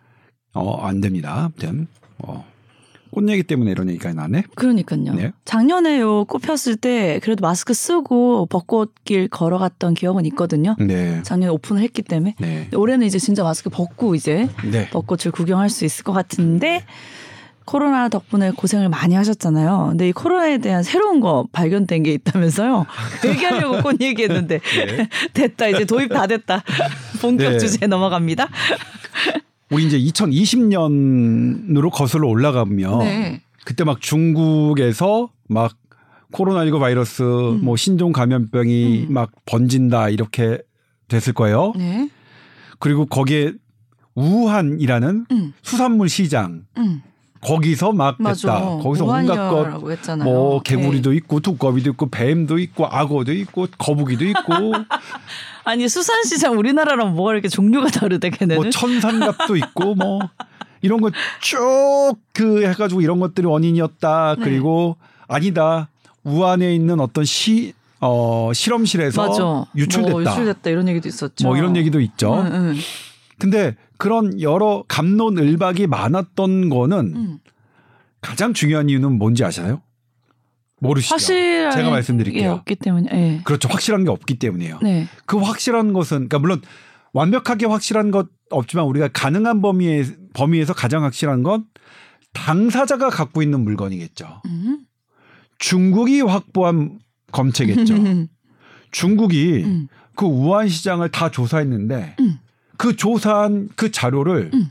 어, 0.53 0.85
안 0.85 1.01
됩니다. 1.01 1.45
아무튼 1.45 1.87
어. 2.19 2.45
꽃 3.11 3.29
얘기 3.29 3.43
때문에 3.43 3.71
이런 3.71 3.89
얘기가 3.89 4.13
나네. 4.13 4.45
그러니까요. 4.55 5.15
네. 5.15 5.33
작년에 5.45 6.01
요 6.01 6.25
꽃 6.29 6.43
폈을 6.43 6.77
때 6.77 7.21
그래도 7.23 7.43
마스크 7.43 7.73
쓰고 7.75 8.47
벚꽃길 8.47 9.29
걸어갔던 9.29 9.95
기억은 9.95 10.27
있거든요. 10.27 10.77
네. 10.79 11.21
작년에 11.23 11.51
오픈을 11.53 11.83
했기 11.83 12.03
때문에. 12.03 12.35
네. 12.39 12.69
올해는 12.75 13.07
이제 13.07 13.19
진짜 13.19 13.43
마스크 13.43 13.71
벗고 13.71 14.15
이제 14.15 14.49
네. 14.71 14.89
벚꽃을 14.91 15.33
구경할 15.33 15.71
수 15.71 15.85
있을 15.85 16.05
것 16.05 16.13
같은데 16.13 16.85
코로나 17.65 18.09
덕분에 18.09 18.53
고생을 18.53 18.89
많이 18.89 19.15
하셨잖아요. 19.17 19.87
근데 19.91 20.09
이 20.09 20.13
코로나에 20.13 20.59
대한 20.59 20.83
새로운 20.85 21.19
거 21.21 21.47
발견된 21.53 22.03
게 22.05 22.13
있다면서요. 22.13 22.87
얘기하려고 23.27 23.83
꽃 23.83 24.01
얘기했는데 24.01 24.61
네. 24.61 25.09
됐다 25.35 25.69
이제 25.69 25.85
도입 25.85 26.11
다 26.11 26.27
됐다. 26.27 26.63
본격 27.21 27.53
네. 27.53 27.59
주제 27.59 27.87
넘어갑니다. 27.87 28.49
우리 29.71 29.87
이제 29.87 29.99
2020년으로 29.99 31.91
거슬러 31.91 32.29
올라가면 32.29 32.99
네. 33.01 33.43
그때 33.65 33.85
막 33.85 34.01
중국에서 34.01 35.31
막 35.49 35.77
코로나19 36.33 36.79
바이러스 36.79 37.23
음. 37.23 37.65
뭐 37.65 37.77
신종 37.77 38.13
감염병이 38.13 39.07
음. 39.09 39.13
막 39.13 39.33
번진다 39.45 40.09
이렇게 40.11 40.61
됐을 41.09 41.33
거예요. 41.33 41.73
네. 41.77 42.09
그리고 42.79 43.07
거기에 43.07 43.53
우한이라는 44.15 45.27
음. 45.31 45.53
수산물 45.63 46.09
시장 46.09 46.65
음. 46.79 47.03
거기서 47.41 47.93
막 47.93 48.17
맞아. 48.19 48.55
됐다. 48.55 48.77
거기서 48.83 49.05
온갖 49.05 49.51
것. 49.51 50.17
뭐 50.25 50.61
개구리도 50.63 51.11
네. 51.11 51.17
있고 51.17 51.41
두꺼비도 51.41 51.91
있고 51.91 52.09
뱀도 52.11 52.59
있고 52.59 52.87
악어도 52.87 53.33
있고 53.33 53.67
거북이도 53.79 54.25
있고 54.27 54.53
아니 55.65 55.89
수산시장 55.89 56.59
우리나라랑 56.59 57.15
뭐가 57.15 57.33
이렇게 57.33 57.49
종류가 57.49 57.89
다르대 57.89 58.31
걔네는. 58.31 58.63
뭐 58.63 58.71
천산갑도 58.71 59.57
있고 59.57 59.95
뭐 59.95 60.21
이런 60.83 61.01
거 61.01 61.11
쭉 61.43 62.17
그 62.33 62.67
해가지고 62.67 63.01
이런 63.01 63.19
것들이 63.21 63.47
원인이었다. 63.47 64.37
네. 64.39 64.45
그리고 64.45 64.97
아니다. 65.29 65.89
우한에 66.25 66.75
있는 66.75 67.01
어떤 67.01 67.25
시 67.25 67.73
어, 68.01 68.51
실험실에서 68.53 69.27
맞아. 69.29 69.65
유출됐다. 69.75 70.13
뭐 70.13 70.21
유출됐다 70.23 70.71
이런 70.71 70.89
얘기도 70.89 71.09
있었죠. 71.09 71.47
뭐 71.47 71.57
이런 71.57 71.77
얘기도 71.77 72.01
있죠. 72.01 72.35
응, 72.35 72.51
응. 72.53 72.75
근데 73.39 73.75
그런 73.99 74.41
여러 74.41 74.85
감론을박이 74.89 75.87
많았던 75.87 76.71
거는 76.71 77.13
음. 77.17 77.39
가장 78.21 78.53
중요한 78.53 78.89
이유는 78.89 79.19
뭔지 79.19 79.45
아시나요? 79.45 79.83
모르시죠? 80.81 81.15
확실한 81.15 81.73
제가 81.73 81.91
말씀드릴게요. 81.91 82.43
게 82.43 82.49
없기 82.49 82.75
때문에. 82.77 83.09
예. 83.13 83.41
그렇죠. 83.45 83.69
확실한 83.69 84.05
게 84.05 84.11
없기 84.11 84.39
때문이에요. 84.39 84.81
네. 84.83 85.07
그 85.25 85.39
확실한 85.39 85.93
것은 85.93 86.29
그러니까 86.29 86.39
물론 86.39 86.61
완벽하게 87.13 87.67
확실한 87.67 88.11
것 88.11 88.29
없지만 88.51 88.85
우리가 88.87 89.09
가능한 89.09 89.63
범위에 89.63 90.05
범위에서 90.35 90.75
가장 90.75 91.05
확실한 91.05 91.43
건 91.43 91.65
당사자가 92.33 93.09
갖고 93.09 93.43
있는 93.43 93.61
물건이겠죠. 93.65 94.43
음. 94.47 94.81
중국이 95.59 96.21
확보한 96.21 96.99
검체겠죠. 97.33 97.95
중국이 98.93 99.63
음. 99.65 99.89
그 100.15 100.27
우한 100.27 100.69
시장을 100.69 101.11
다 101.11 101.31
조사했는데 101.31 102.17
음. 102.21 102.39
그 102.77 102.97
조사한 102.97 103.69
그 103.77 103.91
자료를 103.91 104.51
음. 104.55 104.71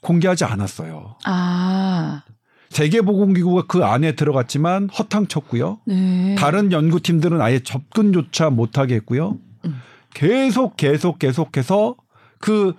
공개하지 0.00 0.44
않았어요. 0.44 1.16
아. 1.24 2.22
세계보건기구가 2.70 3.64
그 3.66 3.84
안에 3.84 4.16
들어갔지만 4.16 4.88
허탕쳤고요. 4.90 5.80
네. 5.86 6.34
다른 6.36 6.72
연구팀들은 6.72 7.40
아예 7.40 7.60
접근조차 7.60 8.50
못하게 8.50 8.96
했고요. 8.96 9.38
음. 9.64 9.80
계속 10.12 10.76
계속 10.76 11.18
계속해서 11.18 11.96
그 12.38 12.74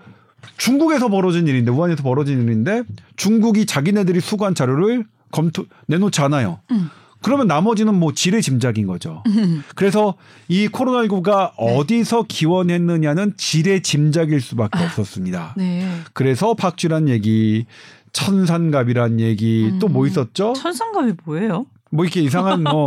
중국에서 0.57 1.09
벌어진 1.09 1.47
일인데 1.47 1.71
우한에서 1.71 2.03
벌어진 2.03 2.41
일인데 2.43 2.83
중국이 3.15 3.65
자기네들이 3.65 4.19
수거한 4.19 4.55
자료를 4.55 5.05
검토 5.31 5.65
내놓지 5.87 6.21
않아요. 6.21 6.59
음. 6.71 6.89
그러면 7.27 7.47
나머지는 7.47 7.93
뭐 7.93 8.13
지레 8.13 8.39
짐작인 8.39 8.87
거죠. 8.87 9.21
음. 9.27 9.61
그래서 9.75 10.15
이 10.47 10.69
코로나19가 10.69 11.51
네. 11.59 11.77
어디서 11.77 12.23
기원했느냐는 12.23 13.33
지레 13.35 13.81
짐작일 13.81 14.39
수밖에 14.39 14.81
없었습니다. 14.85 15.55
네. 15.57 15.85
그래서 16.13 16.53
박쥐란 16.53 17.09
얘기, 17.09 17.65
천산갑이란 18.13 19.19
얘기 19.19 19.73
또뭐 19.81 20.03
음. 20.03 20.07
있었죠? 20.07 20.53
천상갑이 20.53 21.15
뭐예요? 21.25 21.65
뭐 21.91 22.05
이렇게 22.05 22.21
이상한 22.21 22.63
뭐 22.63 22.85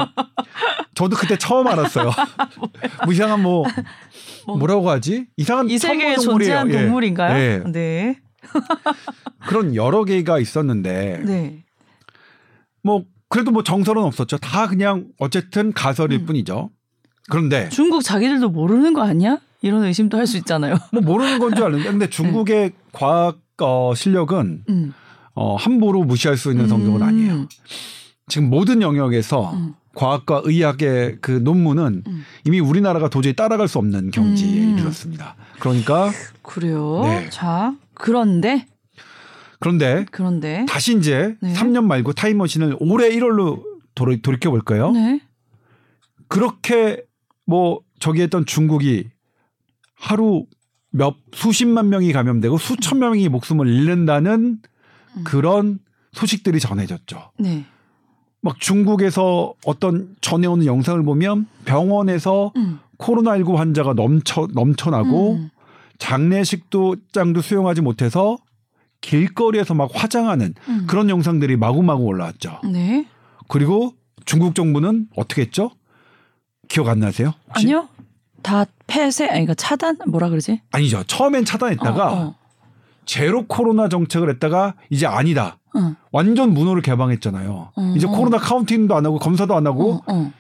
저도 0.94 1.16
그때 1.16 1.37
처음 1.37 1.66
알았어요. 1.66 2.11
뭐 3.04 3.12
이상한 3.12 3.42
뭐 3.42 3.66
뭐. 4.47 4.56
뭐라고 4.56 4.88
하지? 4.88 5.26
이상한 5.37 5.68
이 5.68 5.76
세계에 5.76 6.14
동물이에요. 6.14 6.61
존재한 6.61 6.70
예. 6.70 6.82
동물인가요? 6.87 7.38
예. 7.38 7.62
네. 7.70 8.18
그런 9.47 9.75
여러 9.75 10.04
개가 10.04 10.38
있었는데 10.38 11.25
네. 11.26 11.62
뭐 12.82 13.04
그래도 13.31 13.51
뭐 13.53 13.63
정설은 13.63 14.03
없었죠. 14.03 14.37
다 14.39 14.67
그냥 14.67 15.07
어쨌든 15.19 15.73
가설일 15.73 16.21
음. 16.21 16.27
뿐이죠. 16.27 16.71
그런데 17.31 17.69
중국 17.71 18.03
자기들도 18.03 18.51
모르는 18.51 18.93
거 18.93 19.03
아니야? 19.03 19.39
이런 19.63 19.85
의심도 19.85 20.19
할 20.19 20.27
수 20.27 20.37
있잖아요. 20.39 20.77
뭐 20.93 21.01
모르는 21.01 21.39
건줄 21.39 21.63
알았는데 21.65 21.91
근데 21.91 22.11
중국의 22.11 22.73
과학 22.93 23.39
어, 23.63 23.93
실력은 23.95 24.65
음. 24.69 24.93
어, 25.35 25.55
함부로 25.57 26.03
무시할 26.03 26.37
수 26.37 26.51
있는 26.51 26.67
성격은 26.69 27.03
음. 27.03 27.03
아니에요. 27.03 27.49
지금 28.27 28.51
모든 28.51 28.83
영역에서 28.83 29.53
음. 29.53 29.75
과학과 29.95 30.41
의학의 30.45 31.19
그 31.21 31.31
논문은 31.31 32.03
음. 32.07 32.25
이미 32.45 32.59
우리나라가 32.59 33.09
도저히 33.09 33.35
따라갈 33.37 33.69
수 33.69 33.79
없는 33.79 34.11
경지에 34.11 34.61
음. 34.65 34.79
이르렀습니다. 34.79 35.37
그러니까 35.61 36.11
그래요. 36.43 37.03
네. 37.05 37.29
자, 37.31 37.75
그런데 37.95 38.67
그런데 39.61 40.07
그런데 40.11 40.64
다시 40.69 40.97
이제 40.97 41.37
네. 41.40 41.52
3년 41.52 41.85
말고 41.85 42.14
타임머신을 42.14 42.79
올해 42.81 43.11
1월로 43.11 43.62
돌이켜 43.95 44.50
볼까요? 44.50 44.90
네. 44.90 45.21
그렇게 46.29 47.05
뭐 47.47 47.81
저기 47.99 48.23
했던 48.23 48.47
중국이 48.47 49.11
하루 49.95 50.47
몇 50.90 51.14
수십만 51.33 51.88
명이 51.90 52.12
감염되고 52.12 52.59
수천 52.59 52.99
명이 52.99 53.29
목숨을 53.29 53.69
잃는다는 53.69 54.59
음. 55.17 55.25
그런 55.25 55.79
소식들이 56.12 56.59
전해졌죠. 56.59 57.31
네. 57.38 57.64
막 58.40 58.59
중국에서 58.59 59.55
어떤 59.67 60.17
전해오는 60.23 60.64
영상을 60.64 61.02
보면 61.05 61.47
병원에서 61.67 62.52
음. 62.57 62.81
코로나19 62.99 63.57
환자가 63.57 63.93
넘쳐 63.93 64.49
넘쳐나고 64.52 65.35
음. 65.35 65.50
장례식도 65.99 66.97
장도 67.12 67.43
수용하지 67.43 67.83
못해서 67.83 68.38
길거리에서 69.00 69.75
막 69.75 69.90
화장하는 69.92 70.54
음. 70.69 70.85
그런 70.87 71.09
영상들이 71.09 71.57
마구마구 71.57 72.04
올라왔죠. 72.04 72.61
네. 72.71 73.07
그리고 73.49 73.95
중국 74.25 74.54
정부는 74.54 75.09
어떻게 75.16 75.42
했죠? 75.42 75.71
기억 76.69 76.88
안 76.88 77.00
나세요? 77.00 77.35
혹시? 77.49 77.66
아니요. 77.66 77.88
다 78.42 78.64
폐쇄 78.87 79.25
아니 79.25 79.33
그러니까 79.33 79.54
차단 79.54 79.99
뭐라 80.07 80.28
그러지? 80.28 80.61
아니죠. 80.73 81.02
처음엔 81.04 81.45
차단했다가 81.45 82.12
어, 82.12 82.16
어. 82.16 82.35
제로 83.04 83.47
코로나 83.47 83.88
정책을 83.88 84.30
했다가 84.30 84.75
이제 84.88 85.07
아니다. 85.07 85.59
어. 85.75 85.95
완전 86.11 86.54
문호를 86.54 86.83
개방했잖아요. 86.83 87.73
어. 87.75 87.95
이제 87.97 88.07
코로나 88.07 88.38
카운팅도 88.38 88.95
안 88.95 89.04
하고 89.04 89.19
검사도 89.19 89.54
안 89.54 89.66
하고 89.66 90.02
어, 90.07 90.14
어. 90.14 90.33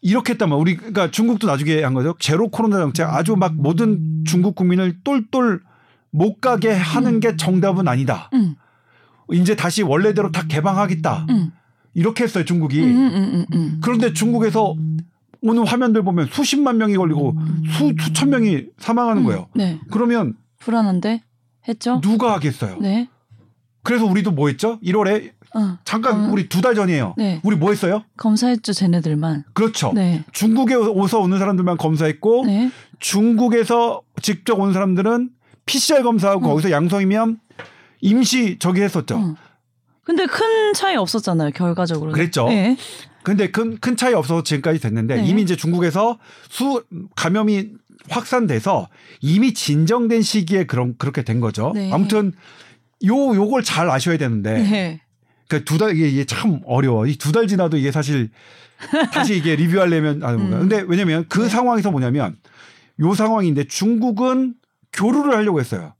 이렇게 0.00 0.34
했다면 0.34 0.58
우리 0.58 0.76
그러니까 0.76 1.10
중국도 1.10 1.46
나중에 1.46 1.82
한 1.82 1.94
거죠. 1.94 2.14
제로 2.18 2.48
코로나 2.50 2.78
정책 2.78 3.08
아주 3.08 3.36
막 3.36 3.54
모든 3.54 4.22
중국 4.26 4.54
국민을 4.54 4.98
똘똘 5.02 5.62
못 6.14 6.40
가게 6.40 6.70
하는 6.70 7.18
게 7.18 7.36
정답은 7.36 7.88
아니다. 7.88 8.30
음. 8.34 8.54
이제 9.32 9.56
다시 9.56 9.82
원래대로 9.82 10.30
다 10.30 10.44
개방하겠다. 10.46 11.26
음. 11.30 11.50
이렇게 11.92 12.22
했어요, 12.22 12.44
중국이. 12.44 12.80
음, 12.82 12.88
음, 12.96 13.14
음, 13.34 13.46
음. 13.52 13.80
그런데 13.82 14.12
중국에서 14.12 14.76
오는 15.42 15.66
화면들 15.66 16.04
보면 16.04 16.28
수십만 16.30 16.78
명이 16.78 16.96
걸리고 16.96 17.34
수 17.76 17.92
수천 18.00 18.30
명이 18.30 18.66
사망하는 18.78 19.24
거예요. 19.24 19.48
네. 19.54 19.80
그러면 19.90 20.34
불안한데 20.60 21.22
했죠? 21.68 22.00
누가 22.00 22.32
하겠어요? 22.34 22.78
네. 22.80 23.08
그래서 23.82 24.06
우리도 24.06 24.30
뭐 24.30 24.48
했죠? 24.48 24.78
1월에 24.80 25.32
어. 25.56 25.78
잠깐 25.84 26.26
어. 26.26 26.32
우리 26.32 26.48
두 26.48 26.60
달 26.62 26.74
전이에요. 26.76 27.14
네. 27.16 27.40
우리 27.44 27.56
뭐 27.56 27.70
했어요? 27.70 28.02
검사했죠, 28.16 28.72
쟤네들만. 28.72 29.44
그렇죠. 29.52 29.92
네. 29.94 30.24
중국에 30.32 30.74
오서 30.76 31.18
오는 31.20 31.38
사람들만 31.38 31.76
검사했고 31.76 32.44
네. 32.46 32.70
중국에서 33.00 34.02
직접 34.22 34.58
온 34.60 34.72
사람들은 34.72 35.30
PCR 35.66 36.02
검사하고 36.02 36.46
어. 36.46 36.48
거기서 36.50 36.70
양성이면 36.70 37.38
임시 38.00 38.58
저기 38.58 38.82
했었죠. 38.82 39.16
어. 39.16 39.34
근데 40.04 40.26
큰 40.26 40.72
차이 40.74 40.96
없었잖아요, 40.96 41.50
결과적으로. 41.52 42.12
그랬죠. 42.12 42.46
네. 42.48 42.76
근데 43.22 43.50
큰, 43.50 43.78
큰 43.78 43.96
차이 43.96 44.12
없어서 44.12 44.42
지금까지 44.42 44.78
됐는데 44.80 45.16
네. 45.16 45.24
이미 45.26 45.40
이제 45.40 45.56
중국에서 45.56 46.18
수 46.50 46.84
감염이 47.16 47.70
확산돼서 48.10 48.88
이미 49.22 49.54
진정된 49.54 50.20
시기에 50.20 50.64
그런 50.64 50.94
그렇게 50.98 51.22
된 51.22 51.40
거죠. 51.40 51.72
네. 51.74 51.90
아무튼 51.90 52.32
요 53.06 53.14
요걸 53.34 53.62
잘 53.62 53.88
아셔야 53.88 54.18
되는데 54.18 54.52
네. 54.62 55.00
그두달 55.48 55.96
이게, 55.96 56.08
이게 56.08 56.24
참 56.26 56.60
어려워. 56.66 57.06
이 57.06 57.16
두 57.16 57.32
달 57.32 57.46
지나도 57.46 57.78
이게 57.78 57.90
사실 57.90 58.28
다시 59.14 59.36
이게 59.36 59.56
리뷰하려면 59.56 60.22
아 60.22 60.32
뭔가. 60.32 60.56
음. 60.60 60.68
근데 60.68 60.84
왜냐면 60.86 61.24
그 61.30 61.40
네. 61.44 61.48
상황에서 61.48 61.90
뭐냐면 61.90 62.36
요 63.00 63.14
상황인데 63.14 63.64
중국은 63.68 64.54
교류를 64.94 65.36
하려고 65.36 65.60
했어요. 65.60 65.92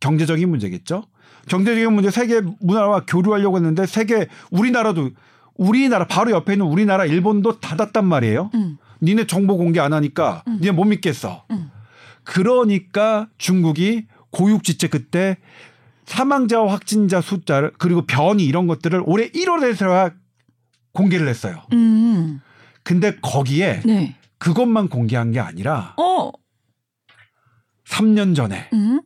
경제적인 0.00 0.48
문제겠죠. 0.48 1.04
경제적인 1.48 1.92
문제 1.92 2.10
세계 2.10 2.40
문화와 2.60 3.04
교류하려고 3.06 3.56
했는데 3.56 3.86
세계 3.86 4.28
우리나라도 4.50 5.10
우리나라 5.56 6.06
바로 6.06 6.30
옆에 6.30 6.52
있는 6.52 6.66
우리나라 6.66 7.04
일본도 7.04 7.60
닫았단 7.60 8.04
말이에요. 8.04 8.50
음. 8.54 8.78
니네 9.02 9.26
정보 9.26 9.56
공개 9.56 9.80
안 9.80 9.92
하니까 9.92 10.44
음. 10.46 10.58
니네 10.60 10.72
못 10.72 10.84
믿겠어. 10.84 11.44
음. 11.50 11.70
그러니까 12.24 13.28
중국이 13.38 14.06
고육지체 14.30 14.88
그때 14.88 15.38
사망자와 16.06 16.72
확진자 16.72 17.20
숫자를 17.20 17.72
그리고 17.78 18.06
변이 18.06 18.44
이런 18.44 18.66
것들을 18.66 19.02
올해 19.04 19.28
1월에서야 19.30 20.14
공개를 20.92 21.28
했어요. 21.28 21.62
음. 21.72 22.40
근데 22.84 23.16
거기에 23.20 23.80
네. 23.84 24.16
그것만 24.38 24.88
공개한 24.88 25.32
게 25.32 25.40
아니라 25.40 25.94
어. 25.98 26.30
3년 27.88 28.34
전에 28.36 28.68
음. 28.72 29.00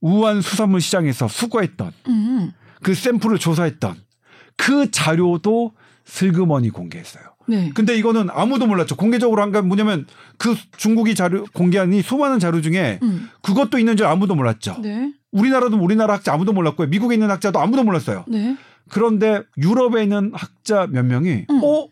우한 0.00 0.40
수산물 0.40 0.80
시장에서 0.80 1.28
수거했던 1.28 1.92
음. 2.08 2.52
그 2.82 2.94
샘플을 2.94 3.38
조사했던 3.38 3.96
그 4.56 4.90
자료도 4.90 5.72
슬그머니 6.04 6.70
공개했어요. 6.70 7.24
네. 7.48 7.70
근데 7.74 7.96
이거는 7.96 8.28
아무도 8.30 8.66
몰랐죠. 8.66 8.96
공개적으로 8.96 9.40
한 9.42 9.52
게 9.52 9.60
뭐냐면 9.60 10.06
그 10.36 10.56
중국이 10.76 11.14
자료 11.14 11.44
공개한 11.52 11.92
이 11.92 12.02
수많은 12.02 12.38
자료 12.38 12.60
중에 12.60 12.98
음. 13.02 13.28
그것도 13.42 13.78
있는 13.78 13.96
줄 13.96 14.06
아무도 14.06 14.34
몰랐죠. 14.34 14.78
네. 14.82 15.12
우리나라도 15.32 15.76
우리나라 15.78 16.14
학자 16.14 16.32
아무도 16.32 16.52
몰랐고요. 16.52 16.88
미국에 16.88 17.14
있는 17.14 17.30
학자도 17.30 17.60
아무도 17.60 17.84
몰랐어요. 17.84 18.24
네. 18.28 18.56
그런데 18.88 19.42
유럽에 19.58 20.02
있는 20.02 20.32
학자 20.34 20.86
몇 20.86 21.04
명이 21.04 21.46
음. 21.50 21.60
어 21.64 21.88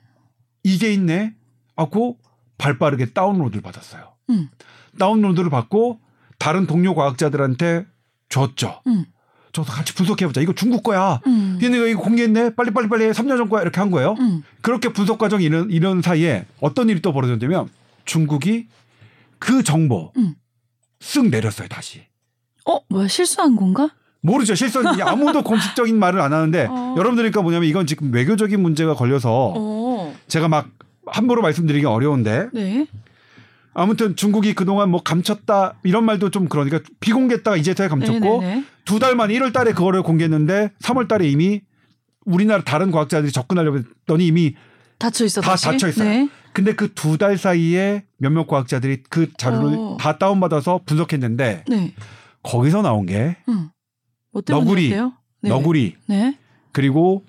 이게 0.63 0.93
있네 0.93 1.35
하고 1.77 2.19
발빠르게 2.59 3.07
다운로드를 3.13 3.63
받았어요. 3.63 4.15
음. 4.31 4.49
다운로드를 4.99 5.51
받고 5.51 6.01
다른 6.39 6.67
동료 6.67 6.95
과학자들한테 6.95 7.87
줬죠. 8.29 8.81
음. 8.87 9.07
저도 9.53 9.71
같이 9.71 9.95
분석해보자. 9.95 10.41
이거 10.41 10.53
중국 10.53 10.83
거야. 10.83 11.21
음. 11.27 11.59
얘네가 11.63 11.87
이거 11.87 12.03
공개했네. 12.03 12.55
빨리 12.57 12.73
빨리 12.73 12.89
빨리 12.89 13.05
3년 13.11 13.37
전 13.37 13.49
거야. 13.49 13.63
이렇게 13.63 13.81
한 13.81 13.91
거예요. 13.91 14.17
음. 14.19 14.43
그렇게 14.61 14.89
분석 14.89 15.19
과정이 15.19 15.45
이런, 15.45 15.71
이런 15.71 16.03
사이에 16.03 16.45
어떤 16.61 16.89
일이 16.89 17.01
또 17.01 17.13
벌어졌냐면 17.13 17.69
중국이 18.05 18.67
그 19.39 19.63
정보 19.63 20.13
음. 20.17 20.35
쓱 21.01 21.31
내렸어요. 21.31 21.69
다시. 21.69 22.03
어 22.67 22.81
뭐야 22.89 23.09
실수한 23.09 23.57
건가? 23.57 23.91
모르죠. 24.23 24.55
실선 24.55 24.87
아무도 25.03 25.43
공식적인 25.45 25.99
말을 25.99 26.21
안 26.21 26.33
하는데 26.33 26.67
어. 26.69 26.95
여러분들이니까 26.97 27.43
뭐냐면 27.43 27.69
이건 27.69 27.87
지금 27.87 28.13
외교적인 28.13 28.61
문제가 28.61 28.95
걸려서 28.95 29.53
어. 29.55 30.15
제가 30.29 30.49
막 30.49 30.71
함부로 31.07 31.43
말씀드리기 31.43 31.85
어려운데 31.85 32.49
네. 32.55 32.87
아무튼 33.75 34.15
중국이 34.17 34.55
그동안 34.55 34.91
뭐 34.91 35.03
감췄다 35.03 35.75
이런 35.83 36.05
말도 36.05 36.31
좀 36.31 36.49
그러니까 36.49 36.81
비공개했다가 37.01 37.57
이제서야 37.57 37.89
감췄고 37.89 38.41
네네네. 38.41 38.65
두달 38.85 39.17
만에 39.17 39.35
1월 39.35 39.53
달에 39.53 39.73
그거를 39.73 40.03
공개했는데 40.03 40.71
3월 40.83 41.09
달에 41.09 41.29
이미 41.29 41.61
우리나라 42.25 42.63
다른 42.63 42.91
과학자들이 42.91 43.33
접근하려고 43.33 43.79
했더니 43.79 44.27
이미 44.27 44.55
닫혀 44.99 45.25
있어 45.25 45.41
다? 45.41 45.57
닫혀 45.57 45.89
있어요. 45.89 46.09
네. 46.09 46.29
근데 46.53 46.75
그 46.75 46.95
두 46.95 47.19
달 47.19 47.37
사이에 47.37 48.05
몇몇 48.17 48.47
과학자들이 48.47 49.03
그 49.11 49.33
자료를 49.37 49.77
어. 49.77 49.97
다 49.99 50.19
다운 50.19 50.39
받아서 50.39 50.81
분석했는데 50.87 51.65
네. 51.69 51.95
거기서 52.45 52.83
나온 52.83 53.07
게 53.07 53.37
응. 53.49 53.71
뭐 54.31 54.43
너구리. 54.47 54.91
네. 54.91 55.49
너구리 55.49 55.97
네. 56.07 56.39
그리고 56.73 57.25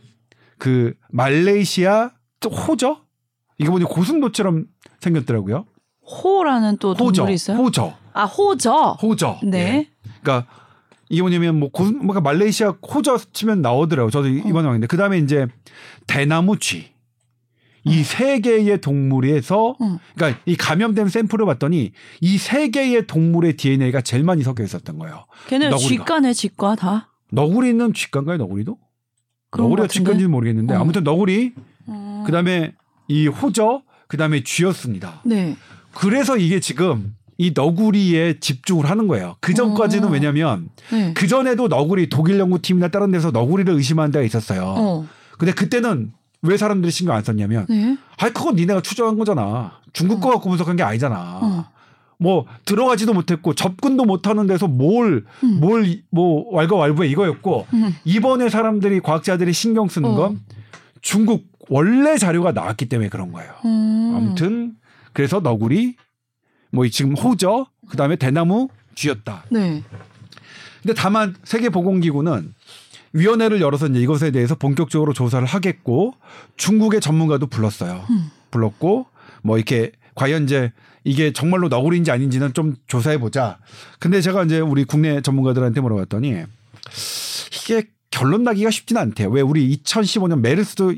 그 0.59 0.93
말레이시아 1.09 2.11
저 2.39 2.49
호저 2.49 3.01
이거 3.57 3.71
보니 3.71 3.85
고슴도처럼 3.85 4.65
생겼더라고요. 5.01 5.65
호라는 6.05 6.77
또 6.77 6.91
호저, 6.93 7.21
동물이 7.21 7.33
있어요? 7.33 7.57
호저, 7.57 7.93
아 8.13 8.25
호저. 8.25 8.97
호저. 9.01 9.39
네. 9.43 9.57
예. 9.59 9.89
그러니까 10.21 10.47
이게 11.09 11.21
뭐냐면 11.21 11.59
뭐 11.59 11.69
고슴 11.69 11.97
뭔가 11.97 12.21
말레이시아 12.21 12.75
호저 12.81 13.17
치면 13.33 13.61
나오더라고요. 13.61 14.11
저도 14.11 14.27
이번에 14.27 14.65
왔는데 14.67 14.87
그 14.87 14.97
다음에 14.97 15.17
이제 15.19 15.47
대나무쥐 16.07 16.93
이세 17.87 18.39
개의 18.39 18.81
동물에서 18.81 19.75
응. 19.79 19.99
그러니까 20.15 20.41
이 20.47 20.55
감염된 20.55 21.07
샘플을 21.07 21.45
봤더니 21.45 21.91
이 22.21 22.37
세 22.39 22.69
개의 22.69 23.05
동물의 23.05 23.57
DNA가 23.57 24.01
제일 24.01 24.23
많이 24.23 24.41
섞여 24.41 24.63
있었던 24.63 24.97
거예요. 24.97 25.25
걔네. 25.47 25.75
쥐과네 25.77 26.33
쥐과 26.33 26.75
다. 26.75 27.11
너구리는 27.31 27.93
쥐과인가요? 27.93 28.37
너구리도? 28.37 28.77
너구리가? 29.55 29.87
쥐과인지는 29.87 30.31
모르겠는데 30.31 30.73
어. 30.73 30.79
아무튼 30.81 31.03
너구리 31.03 31.53
어. 31.87 32.23
그다음에 32.25 32.73
이 33.07 33.27
호저 33.27 33.83
그 34.07 34.17
다음에 34.17 34.43
쥐였습니다. 34.43 35.21
네. 35.25 35.55
그래서 35.95 36.37
이게 36.37 36.59
지금 36.59 37.15
이 37.37 37.51
너구리에 37.53 38.39
집중을 38.39 38.89
하는 38.89 39.07
거예요. 39.07 39.35
그 39.41 39.53
전까지는 39.53 40.07
어. 40.07 40.11
왜냐면 40.11 40.69
네. 40.91 41.13
그 41.13 41.27
전에도 41.27 41.67
너구리 41.67 42.09
독일 42.09 42.39
연구팀이나 42.39 42.87
다른 42.89 43.11
데서 43.11 43.31
너구리를 43.31 43.73
의심하는 43.73 44.11
데가 44.11 44.23
있었어요. 44.23 44.63
어. 44.77 45.07
근데 45.37 45.53
그때는 45.53 46.13
왜 46.43 46.57
사람들이 46.57 46.91
신경 46.91 47.15
안 47.15 47.23
썼냐면 47.23 47.65
네. 47.67 47.97
아 48.19 48.29
그건 48.29 48.55
니네가 48.55 48.81
추정한 48.81 49.17
거잖아. 49.17 49.79
중국 49.91 50.21
거 50.21 50.29
갖고 50.29 50.49
분석한 50.49 50.75
게 50.75 50.83
아니잖아. 50.83 51.39
어. 51.41 51.65
뭐 52.17 52.45
들어가지도 52.63 53.13
못했고 53.13 53.53
접근도 53.53 54.05
못하는 54.05 54.47
데서 54.47 54.67
뭘 54.67 55.25
음. 55.43 55.59
뭘뭐 55.59 56.55
왈가왈부해 56.55 57.09
이거였고 57.09 57.67
음. 57.73 57.95
이번에 58.05 58.47
사람들이 58.49 59.01
과학자들이 59.01 59.51
신경 59.51 59.89
쓰는 59.89 60.11
어. 60.11 60.15
건 60.15 60.41
중국 61.01 61.43
원래 61.69 62.17
자료가 62.17 62.51
나왔기 62.53 62.87
때문에 62.87 63.09
그런 63.09 63.31
거예요. 63.33 63.51
음. 63.65 64.13
아무튼 64.15 64.75
그래서 65.15 65.39
너구리 65.39 65.95
뭐 66.71 66.87
지금 66.89 67.15
호저 67.15 67.67
그 67.89 67.97
다음에 67.97 68.17
대나무 68.17 68.67
쥐였다. 68.95 69.45
네. 69.49 69.81
근데 70.83 70.93
다만 70.93 71.35
세계보건기구는 71.45 72.53
위원회를 73.13 73.61
열어서 73.61 73.87
이제 73.87 74.01
이것에 74.01 74.31
대해서 74.31 74.55
본격적으로 74.55 75.13
조사를 75.13 75.47
하겠고 75.47 76.13
중국의 76.57 76.99
전문가도 76.99 77.47
불렀어요. 77.47 78.05
음. 78.09 78.29
불렀고 78.51 79.07
뭐 79.41 79.57
이렇게 79.57 79.93
과연 80.15 80.43
이제 80.43 80.73
이게 81.05 81.31
정말로 81.31 81.69
너구리인지 81.69 82.11
아닌지는 82.11 82.53
좀 82.53 82.75
조사해 82.87 83.17
보자. 83.17 83.57
근데 83.99 84.19
제가 84.19 84.43
이제 84.43 84.59
우리 84.59 84.83
국내 84.83 85.21
전문가들한테 85.21 85.79
물어봤더니 85.79 86.43
이게 87.63 87.87
결론 88.11 88.43
나기가 88.43 88.69
쉽지는 88.69 89.01
않대요. 89.01 89.29
왜 89.29 89.41
우리 89.41 89.77
2015년 89.77 90.41
메르스도 90.41 90.93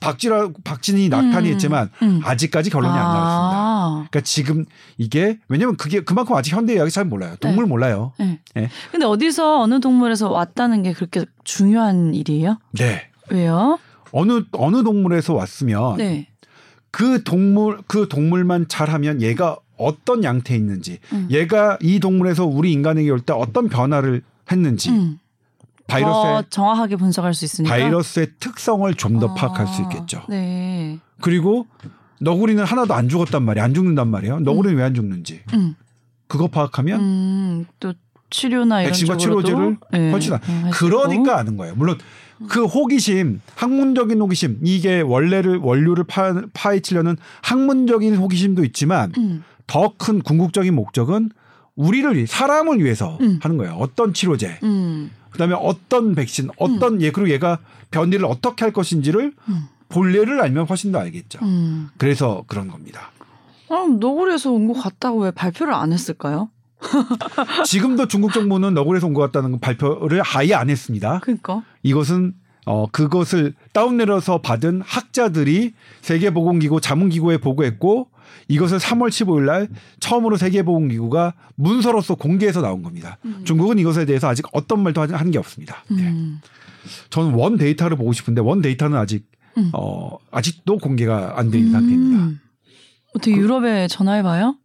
박지라 0.00 0.50
박진이 0.64 1.08
나타니 1.08 1.48
음. 1.48 1.52
했지만 1.54 1.90
음. 2.02 2.20
아직까지 2.24 2.70
결론이 2.70 2.92
안 2.92 2.98
나왔습니다. 2.98 3.56
아. 3.58 3.92
그러니까 4.10 4.20
지금 4.20 4.64
이게 4.98 5.38
왜냐면 5.48 5.76
그게 5.76 6.00
그만큼 6.00 6.36
아직 6.36 6.54
현대 6.54 6.72
의학이 6.74 6.90
잘 6.90 7.04
몰라요. 7.04 7.36
동물 7.40 7.66
몰라요. 7.66 8.12
네. 8.18 8.40
네. 8.54 8.68
근데 8.90 9.06
어디서 9.06 9.60
어느 9.62 9.80
동물에서 9.80 10.30
왔다는 10.30 10.82
게 10.82 10.92
그렇게 10.92 11.24
중요한 11.44 12.14
일이에요? 12.14 12.58
네. 12.72 13.08
왜요? 13.30 13.78
어느 14.12 14.42
어느 14.52 14.82
동물에서 14.84 15.34
왔으면 15.34 15.96
네. 15.96 16.28
그 16.90 17.22
동물 17.24 17.80
그 17.86 18.08
동물만 18.08 18.68
잘하면 18.68 19.22
얘가 19.22 19.56
어떤 19.76 20.22
양태에 20.22 20.56
있는지 20.56 20.98
음. 21.12 21.26
얘가 21.30 21.78
이 21.82 21.98
동물에서 21.98 22.44
우리 22.46 22.72
인간에게 22.72 23.10
올 23.10 23.20
때 23.20 23.32
어떤 23.32 23.68
변화를 23.68 24.22
했는지 24.52 24.90
음. 24.90 25.18
바이러스의 25.86 26.24
더 26.34 26.42
정확하게 26.48 26.96
분석할 26.96 27.34
수 27.34 27.44
있으니까. 27.44 27.74
바이러스의 27.74 28.28
특성을 28.40 28.92
좀더 28.94 29.28
아, 29.28 29.34
파악할 29.34 29.66
수 29.66 29.82
있겠죠. 29.82 30.22
네. 30.28 30.98
그리고 31.20 31.66
너구리는 32.20 32.62
하나도 32.64 32.94
안 32.94 33.08
죽었단 33.08 33.42
말이에요. 33.42 33.64
안 33.64 33.74
죽는단 33.74 34.08
말이에요. 34.08 34.40
너구리는 34.40 34.76
왜안 34.78 34.94
죽는지 34.94 35.42
음. 35.52 35.74
그거 36.26 36.48
파악하면 36.48 37.00
음. 37.00 37.66
또 37.80 37.92
치료나 38.30 38.80
이런 38.80 38.90
백신과 38.92 39.16
치료제를 39.18 39.76
네. 39.92 40.10
훨씬 40.10 40.32
안- 40.32 40.40
네, 40.40 40.70
그러니까 40.72 41.38
아는 41.38 41.56
거예요. 41.56 41.74
물론 41.76 41.98
그 42.48 42.64
호기심, 42.64 43.40
학문적인 43.54 44.20
호기심, 44.20 44.58
이게 44.62 45.00
원래를 45.00 45.58
원료를 45.58 46.04
파, 46.04 46.34
파헤치려는 46.52 47.16
학문적인 47.42 48.16
호기심도 48.16 48.64
있지만. 48.64 49.12
음. 49.18 49.44
더큰 49.66 50.20
궁극적인 50.20 50.74
목적은 50.74 51.30
우리를 51.74 52.26
사람을 52.26 52.84
위해서 52.84 53.16
음. 53.22 53.38
하는 53.42 53.56
거예요. 53.56 53.72
어떤 53.78 54.12
치료제, 54.12 54.58
음. 54.62 55.10
그다음에 55.34 55.54
어떤 55.58 56.14
백신, 56.14 56.48
어떤 56.58 57.02
예 57.02 57.10
그리고 57.10 57.28
얘가 57.30 57.58
변이를 57.90 58.24
어떻게 58.24 58.64
할 58.64 58.72
것인지를 58.72 59.32
음. 59.48 59.64
본래를 59.88 60.40
알면 60.40 60.66
훨씬 60.66 60.92
더 60.92 60.98
알겠죠. 61.00 61.40
음. 61.42 61.88
그래서 61.98 62.44
그런 62.46 62.68
겁니다. 62.68 63.10
아, 63.68 63.86
너구리에서 63.98 64.50
온 64.52 64.68
것 64.68 64.74
같다고 64.80 65.22
왜 65.22 65.30
발표를 65.32 65.74
안 65.74 65.92
했을까요? 65.92 66.50
지금도 67.64 68.06
중국 68.08 68.32
정부는 68.32 68.74
너구리에서 68.74 69.06
온 69.06 69.14
것 69.14 69.20
같다는 69.22 69.58
발표를 69.58 70.22
아예 70.34 70.54
안 70.54 70.70
했습니다. 70.70 71.20
그러니까. 71.22 71.62
이것은 71.82 72.34
어 72.66 72.86
그것을 72.90 73.54
다운 73.72 73.96
내려서 73.98 74.40
받은 74.40 74.82
학자들이 74.84 75.74
세계보건기구 76.00 76.80
자문기구에 76.80 77.38
보고했고 77.38 78.08
이것을 78.48 78.78
3월 78.78 79.08
15일 79.08 79.44
날 79.44 79.68
처음으로 80.00 80.36
세계보건기구가 80.36 81.34
문서로서 81.56 82.14
공개해서 82.14 82.60
나온 82.60 82.82
겁니다. 82.82 83.18
중국은 83.44 83.78
이것에 83.78 84.04
대해서 84.04 84.28
아직 84.28 84.46
어떤 84.52 84.82
말도 84.82 85.02
한 85.14 85.30
게 85.30 85.38
없습니다. 85.38 85.84
네. 85.90 86.02
음. 86.02 86.40
저는 87.10 87.34
원 87.34 87.56
데이터를 87.56 87.96
보고 87.96 88.12
싶은데 88.12 88.40
원 88.40 88.60
데이터는 88.60 88.98
아직 88.98 89.26
음. 89.56 89.70
어 89.72 90.18
아직도 90.30 90.78
공개가 90.78 91.34
안된 91.38 91.70
상태입니다. 91.72 92.22
음. 92.24 92.40
어떻게 93.14 93.32
유럽에 93.32 93.88
전화해봐요? 93.88 94.56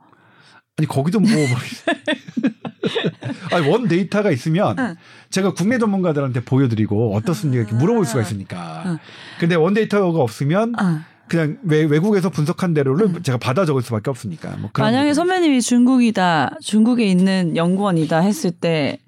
아니 0.78 0.88
거기도 0.88 1.20
뭐 1.20 1.30
아니 3.52 3.68
원 3.68 3.88
데이터가 3.88 4.32
있으면 4.32 4.78
응. 4.80 4.96
제가 5.30 5.54
국내 5.54 5.78
전문가들한테 5.78 6.42
보여드리고 6.42 7.16
어떻습니까 7.16 7.62
이렇게 7.62 7.76
물어볼 7.76 8.06
수가 8.06 8.22
있으니까. 8.22 8.84
응. 8.86 8.98
근데 9.40 9.56
원 9.56 9.74
데이터가 9.74 10.20
없으면 10.20 10.74
아. 10.78 11.06
그냥 11.30 11.58
외, 11.64 11.84
외국에서 11.84 12.30
분석한 12.30 12.74
대로를 12.74 13.22
제가 13.24 13.38
받아 13.38 13.66
적을 13.66 13.82
수밖에 13.82 14.10
없으니까. 14.10 14.58
뭐 14.58 14.70
만약에 14.78 15.14
선배님이 15.14 15.62
중국이다, 15.62 16.58
중국에 16.62 17.06
있는 17.06 17.56
연구원이다 17.56 18.20
했을 18.20 18.52
때 18.52 19.00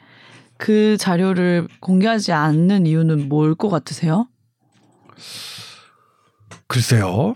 그 0.57 0.95
자료를 0.97 1.67
공개하지 1.79 2.33
않는 2.33 2.85
이유는 2.85 3.29
뭘 3.29 3.55
것 3.55 3.69
같으세요? 3.69 4.27
글쎄요. 6.67 7.33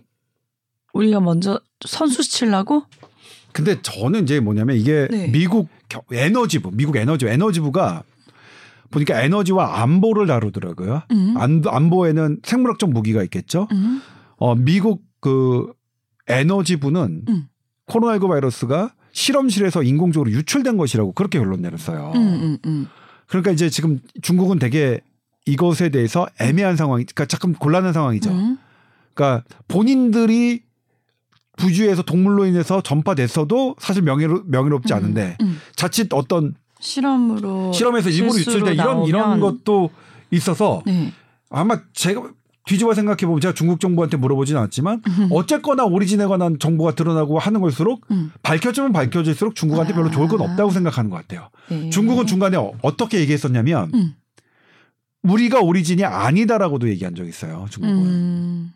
우리가 0.94 1.20
먼저 1.20 1.60
선수 1.88 2.22
치려고? 2.22 2.84
근데 3.52 3.82
저는 3.82 4.24
이제 4.24 4.40
뭐냐면 4.40 4.76
이게 4.78 5.08
네. 5.10 5.28
미국 5.32 5.70
겨- 5.90 6.04
에너지부, 6.12 6.72
미국 6.74 6.96
에너지 6.98 7.26
에너지부가 7.28 8.04
보니까 8.92 9.20
에너지와 9.22 9.82
안보를 9.82 10.28
다루더라고요. 10.28 11.02
음. 11.12 11.34
안, 11.38 11.64
안보에는 11.66 12.42
생물학적 12.44 12.92
무기가 12.92 13.24
있겠죠. 13.24 13.68
음. 13.72 14.02
어, 14.38 14.56
미국 14.56 15.04
그 15.20 15.72
에너지부는 16.28 17.26
음. 17.28 17.48
코로나19 17.88 18.28
바이러스가 18.28 18.94
실험실에서 19.12 19.84
인공적으로 19.84 20.30
유출된 20.32 20.78
것이라고 20.78 21.14
그렇게 21.14 21.40
결론 21.40 21.62
내렸어요. 21.62 22.12
음, 22.16 22.22
음, 22.22 22.58
음. 22.66 22.88
그러니까 23.28 23.52
이제 23.52 23.70
지금 23.70 24.00
중국은 24.22 24.60
되게 24.60 25.02
이것에 25.46 25.90
대해서 25.90 26.28
애매한 26.40 26.76
상황, 26.76 26.98
그러니까 26.98 27.26
조금 27.26 27.54
곤란한 27.54 27.94
상황이죠. 27.94 28.32
음. 28.32 28.58
그러니까 29.14 29.44
본인들이 29.68 30.64
부주에서 31.58 32.02
동물로 32.02 32.46
인해서 32.46 32.82
전파됐어도 32.82 33.76
사실 33.80 34.02
명예로, 34.04 34.44
명예롭지 34.46 34.94
음, 34.94 34.98
않은데 34.98 35.38
음. 35.42 35.60
자칫 35.76 36.14
어떤 36.14 36.56
실험으로 36.80 37.72
실험에서 37.72 38.10
일부러 38.10 38.38
유출된 38.38 38.74
이런 38.74 39.06
이런 39.06 39.40
것도 39.40 39.90
있어서 40.32 40.84
네. 40.86 41.14
아마 41.50 41.82
제가 41.94 42.30
뒤집어 42.66 42.94
생각해 42.96 43.26
보면 43.28 43.42
제가 43.42 43.54
중국 43.54 43.80
정부한테 43.80 44.18
물어보진 44.18 44.58
않았지만 44.58 45.02
어쨌거나 45.30 45.86
오리진에 45.86 46.26
관한 46.26 46.58
정보가 46.60 46.96
드러나고 46.96 47.38
하는 47.38 47.62
걸수록 47.62 48.02
음. 48.12 48.32
밝혀지면 48.42 48.92
밝혀질수록 48.92 49.56
중국한테 49.56 49.94
별로 49.94 50.10
좋을 50.10 50.28
건 50.28 50.42
없다고 50.42 50.72
생각하는 50.72 51.10
것 51.12 51.18
같아요. 51.18 51.50
네. 51.70 51.90
중국은 51.92 52.26
중간에 52.26 52.58
어- 52.58 52.74
어떻게 52.82 53.20
얘기했었냐면 53.20 53.92
음. 53.94 54.16
우리가 55.22 55.60
오리진이 55.60 56.04
아니다라고도 56.04 56.90
얘기한 56.90 57.14
적이 57.16 57.30
있어요. 57.30 57.68
중국은. 57.70 57.98
음. 58.06 58.74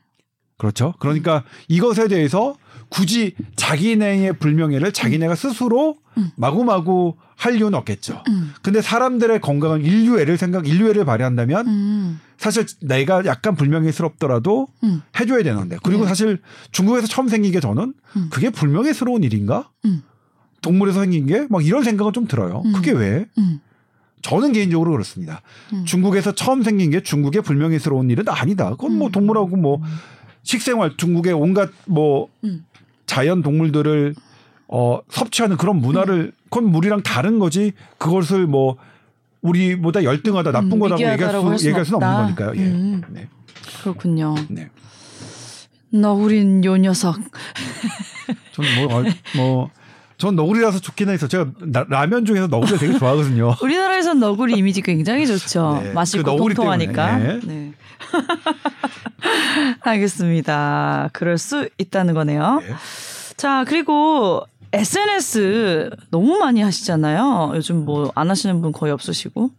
그렇죠. 0.58 0.94
그러니까 1.00 1.44
이것에 1.68 2.08
대해서 2.08 2.56
굳이 2.90 3.34
자기네의 3.56 4.34
불명예를 4.40 4.92
자기네가 4.92 5.34
스스로 5.36 5.96
음. 6.18 6.30
마구마구 6.36 7.16
할 7.36 7.56
이유는 7.56 7.74
없겠죠. 7.76 8.24
음. 8.28 8.54
근데 8.62 8.82
사람들의 8.82 9.42
건강은 9.42 9.84
인류애를 9.84 10.38
생각, 10.38 10.68
인류애를 10.68 11.06
발휘한다면 11.06 11.68
음. 11.68 12.20
사실 12.40 12.66
내가 12.82 13.26
약간 13.26 13.56
불명예스럽더라도 13.56 14.68
음. 14.84 15.02
해줘야 15.20 15.44
되는데 15.44 15.78
그리고 15.84 16.04
네. 16.04 16.08
사실 16.08 16.40
중국에서 16.72 17.06
처음 17.06 17.28
생긴 17.28 17.52
게 17.52 17.60
저는 17.60 17.94
음. 18.16 18.30
그게 18.32 18.50
불명예스러운 18.50 19.24
일인가? 19.24 19.70
음. 19.84 20.04
동물에서 20.62 21.02
생긴 21.02 21.26
게 21.26 21.46
막 21.50 21.66
이런 21.66 21.84
생각은 21.84 22.14
좀 22.14 22.28
들어요. 22.28 22.62
음. 22.66 22.72
그게 22.72 22.92
왜? 22.92 23.26
음. 23.38 23.60
저는 24.22 24.54
개인적으로 24.54 24.92
그렇습니다. 24.92 25.42
음. 25.74 25.84
중국에서 25.84 26.34
처음 26.34 26.64
생긴 26.64 26.92
게 26.92 27.04
중국의 27.04 27.42
불명예스러운 27.42 28.10
일은 28.10 28.24
아니다. 28.30 28.70
그건 28.72 28.98
뭐 28.98 29.08
음. 29.08 29.12
동물하고 29.12 29.58
뭐 29.58 29.82
식생활 30.44 30.96
중국의 30.96 31.34
온갖 31.34 31.70
뭐 31.88 32.30
음. 32.46 32.66
자연 33.06 33.42
동물들을 33.42 34.16
어 34.70 35.02
섭취하는 35.10 35.58
그런 35.58 35.78
문화를 35.82 36.32
그건 36.50 36.74
우리랑 36.74 37.04
다른 37.04 37.38
거지. 37.40 37.74
그것을 37.98 38.48
뭐 38.48 38.78
우리보다 39.42 40.04
열등하다 40.04 40.52
나쁜 40.52 40.74
음, 40.74 40.80
거라고 40.80 41.02
얘기할 41.02 41.58
수 41.58 41.68
얘기할 41.68 41.86
수는 41.86 41.96
없다. 41.98 42.20
없는 42.20 42.36
거니까요. 42.36 42.62
예. 42.62 42.68
음. 42.70 43.02
네. 43.10 43.28
그렇군요. 43.82 44.36
네. 44.50 44.70
너구린 45.92 46.64
요 46.66 46.78
녀석. 46.78 47.16
저는 48.54 48.76
뭐, 48.88 49.00
어, 49.00 49.04
뭐, 49.36 49.70
전 50.18 50.36
너구리라서 50.36 50.80
좋긴 50.80 51.10
해서 51.10 51.28
제가 51.28 51.48
나- 51.62 51.86
라면 51.90 52.26
중에서 52.26 52.48
너구리 52.48 52.78
되게 52.78 52.98
좋아하거든요. 52.98 53.56
우리나라에선 53.64 54.20
너구리 54.20 54.54
이미지 54.58 54.82
굉장히 54.82 55.26
좋죠. 55.26 55.80
네, 55.84 55.94
맛있고 55.94 56.36
그 56.36 56.38
통통하니까. 56.38 57.18
때문에, 57.18 57.40
네. 57.46 57.72
알겠습니다. 59.82 61.10
그럴 61.14 61.38
수 61.38 61.70
있다는 61.78 62.14
거네요. 62.14 62.62
네. 62.62 62.74
자, 63.38 63.64
그리고 63.66 64.44
SNS 64.72 65.90
너무 66.12 66.38
많이 66.38 66.62
하시잖아요. 66.62 67.54
요즘 67.56 67.86
뭐 67.86 68.12
안 68.16 68.30
하시는 68.30 68.62
분 68.62 68.72
거의 68.72 68.92
없으시고. 68.92 69.52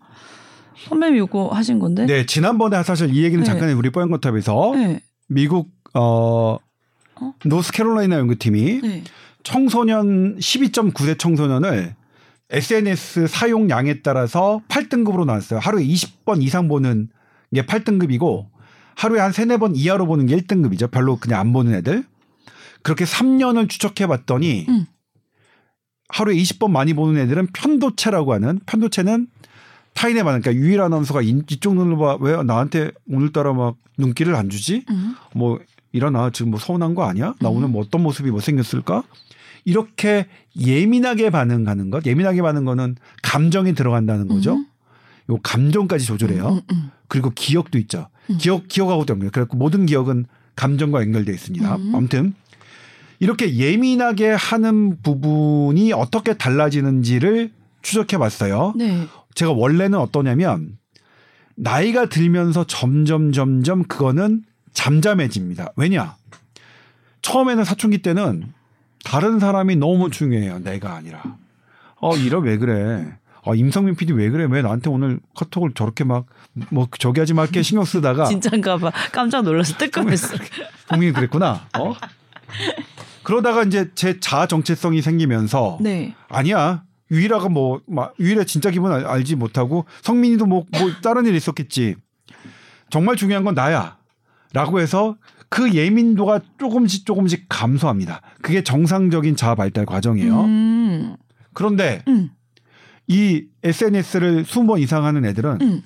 선배님 0.89 1.23
이거 1.23 1.49
하신 1.49 1.79
건데? 1.79 2.07
네, 2.07 2.25
지난번에 2.27 2.83
사실 2.83 3.15
이 3.15 3.23
얘기는 3.23 3.43
네. 3.43 3.47
잠깐 3.47 3.71
우리 3.73 3.91
뽀얀거탑에서 3.91 4.73
네. 4.77 5.01
미국 5.29 5.69
어, 5.95 6.57
어? 7.17 7.35
노스캐롤라이나 7.45 8.17
연구팀이 8.17 8.81
네. 8.81 9.05
청소년 9.43 10.39
12.9세 10.39 11.19
청소년을 11.19 11.95
SNS 12.51 13.27
사용량에 13.29 14.01
따라서 14.03 14.61
8등급으로 14.69 15.25
나왔어요. 15.27 15.61
하루에 15.61 15.85
20번 15.85 16.43
이상 16.43 16.67
보는 16.69 17.09
게 17.55 17.63
8등급이고 17.67 18.47
하루에 18.97 19.21
한 19.21 19.33
3, 19.33 19.49
4번 19.49 19.73
이하로 19.77 20.07
보는 20.07 20.27
게 20.27 20.37
1등급이죠. 20.37 20.91
별로 20.91 21.17
그냥 21.17 21.41
안 21.41 21.53
보는 21.53 21.75
애들. 21.75 22.05
그렇게 22.83 23.05
3년을 23.05 23.69
추적해 23.69 24.07
봤더니 24.07 24.67
음. 24.69 24.87
하루에 26.13 26.35
20번 26.37 26.71
많이 26.71 26.95
보는 26.95 27.21
애들은 27.23 27.49
편도체라고 27.53 28.33
하는 28.35 28.61
편도체는 28.67 29.29
타인의 29.95 30.23
반응. 30.25 30.41
그러니까 30.41 30.63
유일 30.65 30.81
아나운서가 30.81 31.23
이- 31.23 31.43
이쪽 31.51 31.75
눈을 31.75 31.97
봐. 31.97 32.17
왜 32.21 32.43
나한테 32.43 32.91
오늘따라 33.09 33.53
막 33.53 33.77
눈길을 33.99 34.35
안 34.35 34.49
주지? 34.51 34.85
음. 34.91 35.15
뭐 35.35 35.59
일어나 35.93 36.31
지금 36.31 36.53
뭐 36.53 36.61
서운한 36.61 36.95
거 36.95 37.05
아니야? 37.05 37.35
나 37.41 37.49
오늘 37.49 37.69
뭐 37.69 37.83
어떤 37.83 38.03
모습이 38.03 38.31
못생겼을까? 38.31 39.03
이렇게 39.65 40.27
예민하게 40.59 41.31
반응하는 41.31 41.91
것, 41.91 42.07
예민하게 42.07 42.41
반응하는 42.43 42.65
거는 42.65 42.97
감정이 43.23 43.75
들어간다는 43.75 44.29
거죠. 44.29 44.55
음. 44.55 44.67
요 45.31 45.39
감정까지 45.43 46.07
조절해요. 46.07 46.49
음, 46.49 46.61
음. 46.73 46.91
그리고 47.09 47.31
기억도 47.35 47.77
있죠. 47.79 48.07
음. 48.31 48.39
기억 48.39 48.69
기억하고 48.69 49.05
때문에 49.05 49.31
그래서 49.33 49.49
모든 49.55 49.87
기억은 49.87 50.27
감정과 50.57 51.03
연결돼 51.03 51.33
있습니다. 51.33 51.77
음. 51.77 51.95
아무튼 51.95 52.35
이렇게 53.21 53.55
예민하게 53.55 54.31
하는 54.31 55.01
부분이 55.03 55.93
어떻게 55.93 56.35
달라지는지를 56.37 57.53
추적해 57.83 58.19
봤어요. 58.19 58.73
네. 58.77 59.07
제가 59.35 59.53
원래는 59.53 59.99
어떠냐면 59.99 60.79
나이가 61.55 62.07
들면서 62.07 62.65
점점 62.65 63.33
점점 63.33 63.85
그거는 63.85 64.43
잠잠해집니다. 64.73 65.73
왜냐? 65.77 66.17
처음에는 67.23 67.65
사춘기 67.65 67.99
때는 67.99 68.53
다른 69.05 69.39
사람이 69.39 69.77
너무 69.77 70.11
중요해요. 70.11 70.61
내가 70.61 70.95
아니라. 70.95 71.23
어, 72.01 72.17
이러 72.17 72.39
왜 72.39 72.57
그래? 72.57 73.07
어, 73.43 73.55
임성민 73.55 73.97
PD 73.97 74.13
왜 74.15 74.31
그래? 74.31 74.47
왜 74.51 74.63
나한테 74.63 74.89
오늘 74.91 75.21
카톡을 75.37 75.73
저렇게 75.75 76.05
막 76.05 76.25
뭐 76.71 76.89
저기 76.99 77.21
하지 77.21 77.33
말게 77.33 77.63
신경 77.63 77.85
쓰다가 77.85 78.25
진짠가 78.29 78.79
봐. 78.79 78.91
깜짝 79.13 79.43
놀라서 79.43 79.77
뜨끔했어. 79.77 80.37
분명히 80.89 81.13
그랬구나. 81.13 81.67
어? 81.79 81.95
그러다가 83.23 83.63
이제 83.63 83.91
제 83.95 84.19
자아 84.21 84.47
정체성이 84.47 85.03
생기면서 85.03 85.79
네. 85.81 86.15
아니야. 86.29 86.85
유일아가 87.11 87.49
뭐, 87.49 87.81
막 87.89 88.15
유일아 88.21 88.45
진짜 88.45 88.71
기분 88.71 88.93
알- 88.93 89.05
알지 89.07 89.35
못하고 89.37 89.85
성민이도 90.03 90.47
뭐, 90.47 90.65
뭐 90.79 90.91
다른 91.03 91.27
일 91.27 91.35
있었겠지. 91.35 91.97
정말 92.89 93.17
중요한 93.17 93.45
건 93.45 93.55
나야. 93.55 93.99
라고 94.53 94.81
해서 94.81 95.17
그 95.49 95.73
예민도가 95.75 96.41
조금씩 96.59 97.07
조금씩 97.07 97.47
감소합니다. 97.49 98.21
그게 98.43 98.63
정상적인 98.63 99.37
자아 99.37 99.55
발달 99.57 99.85
과정이에요. 99.87 100.41
음. 100.45 101.17
그런데 101.53 102.03
음. 102.09 102.31
이 103.09 103.45
SNS를 103.65 104.45
20번 104.45 104.81
이상 104.81 105.05
하는 105.05 105.25
애들은 105.25 105.59
음. 105.63 105.83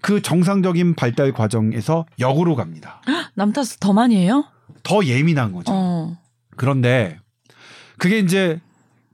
그 0.00 0.22
정상적인 0.22 0.94
발달 0.94 1.32
과정에서 1.32 2.06
역으로 2.18 2.54
갑니다. 2.54 3.02
남 3.34 3.52
탓을 3.52 3.76
더 3.80 3.92
많이 3.92 4.16
해요? 4.16 4.44
더 4.82 5.04
예민한 5.04 5.52
거죠. 5.52 5.72
어. 5.74 5.85
그런데 6.56 7.18
그게 7.98 8.18
이제 8.18 8.60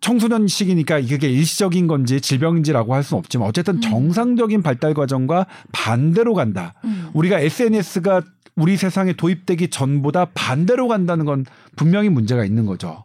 청소년 0.00 0.48
시기니까 0.48 1.00
그게 1.00 1.28
일시적인 1.28 1.86
건지 1.86 2.20
질병인지라고 2.20 2.94
할 2.94 3.02
수는 3.04 3.18
없지만 3.20 3.48
어쨌든 3.48 3.80
정상적인 3.80 4.62
발달 4.62 4.94
과정과 4.94 5.46
반대로 5.70 6.34
간다. 6.34 6.74
음. 6.84 7.08
우리가 7.14 7.38
SNS가 7.38 8.22
우리 8.56 8.76
세상에 8.76 9.14
도입되기 9.14 9.70
전보다 9.70 10.26
반대로 10.34 10.88
간다는 10.88 11.24
건 11.24 11.46
분명히 11.76 12.08
문제가 12.08 12.44
있는 12.44 12.66
거죠. 12.66 13.04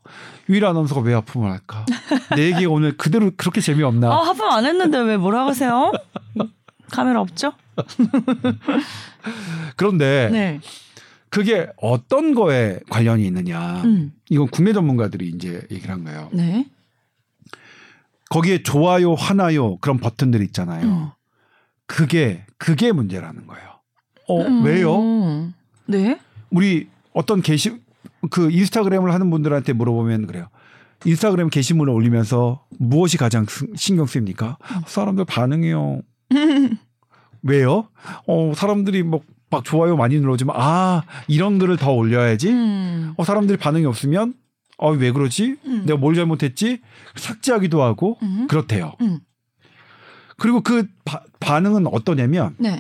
유일 0.50 0.66
아나운서가 0.66 1.02
왜 1.02 1.14
하품을 1.14 1.52
할까? 1.52 1.86
내 2.36 2.48
얘기가 2.48 2.72
오늘 2.72 2.98
그대로 2.98 3.32
그렇게 3.38 3.62
재미없나? 3.62 4.12
아, 4.12 4.24
하품 4.24 4.50
안 4.50 4.66
했는데 4.66 4.98
왜 5.00 5.18
뭐라 5.18 5.46
하세요? 5.46 5.92
카메라 6.92 7.22
없죠? 7.22 7.54
그런데 9.76 10.30
네. 10.32 10.60
그게 11.38 11.68
어떤 11.78 12.34
거에 12.34 12.80
관련이 12.90 13.24
있느냐? 13.28 13.84
음. 13.84 14.12
이건 14.28 14.48
국내 14.48 14.74
전문가들이 14.74 15.28
이제 15.30 15.62
얘기를 15.70 15.92
한 15.94 16.04
거예요. 16.04 16.30
네. 16.34 16.66
거기에 18.32 18.64
좋아요, 18.64 19.14
화나요 19.14 19.78
그런 19.78 20.00
버튼들 20.00 20.42
있잖아요. 20.46 20.84
음. 20.88 21.10
그게 21.86 22.44
그게 22.58 22.92
문제라는 22.92 23.46
거예요. 23.46 23.68
어 24.28 24.42
음. 24.42 24.64
왜요? 24.66 25.54
네. 25.86 26.20
우리 26.50 26.88
어떤 27.14 27.44
게시 27.44 27.80
그 28.32 28.50
인스타그램을 28.50 29.14
하는 29.14 29.30
분들한테 29.30 29.74
물어보면 29.74 30.26
그래요. 30.26 30.48
인스타그램 31.06 31.50
게시물을 31.52 31.94
올리면서 31.94 32.66
무엇이 32.80 33.18
가장 33.18 33.46
스- 33.46 33.68
신경 33.76 34.08
쓰입니까? 34.08 34.58
사람들 34.88 35.26
반응이요. 35.26 36.02
왜요? 37.44 37.90
어 38.26 38.54
사람들이 38.56 39.04
뭐 39.04 39.22
막 39.50 39.64
좋아요 39.64 39.96
많이 39.96 40.20
눌러주면 40.20 40.56
아 40.58 41.04
이런 41.28 41.58
글을 41.60 41.78
더 41.78 41.92
올려야지. 41.92 42.50
음. 42.52 43.14
어 43.18 43.24
사람들이 43.24 43.58
반응이 43.58 43.86
없으면 43.86 44.34
어 44.78 44.92
왜 44.92 45.12
그러지? 45.12 45.58
음. 45.66 45.84
내가 45.86 45.98
뭘 45.98 46.16
잘못했지? 46.16 46.82
삭제하기도 47.16 47.82
하고 47.82 48.18
음. 48.22 48.48
그렇대요. 48.48 48.94
음. 49.02 49.20
그리고 50.38 50.62
그 50.62 50.88
바- 51.04 51.24
반응은 51.40 51.88
어떠냐면 51.88 52.56
네. 52.60 52.80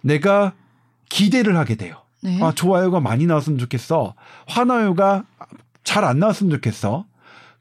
내가 0.00 0.54
기대를 1.08 1.56
하게 1.56 1.76
돼요. 1.76 2.02
네. 2.22 2.42
아, 2.42 2.52
좋아요가 2.52 2.98
많이 3.00 3.26
나왔으면 3.26 3.58
좋겠어. 3.58 4.14
화나요가 4.48 5.24
잘 5.84 6.04
안 6.04 6.18
나왔으면 6.18 6.50
좋겠어. 6.50 7.06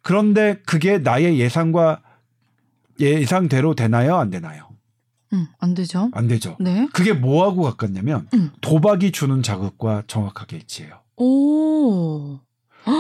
그런데 0.02 0.60
그게 0.66 0.98
나의 0.98 1.38
예상과 1.40 2.02
예상대로 3.00 3.76
되나요? 3.76 4.16
안 4.18 4.30
되나요? 4.32 4.67
음, 5.34 5.48
안 5.60 5.74
되죠. 5.74 6.10
안 6.14 6.28
되죠. 6.28 6.56
네. 6.60 6.88
그게 6.94 7.14
뭐하고 7.14 7.64
가깝냐면 7.64 8.28
음. 8.34 8.52
도박이 8.62 9.12
주는 9.12 9.44
자극과 9.44 10.04
정확하게 10.08 10.58
일치해요. 10.58 11.00
오. 11.18 12.40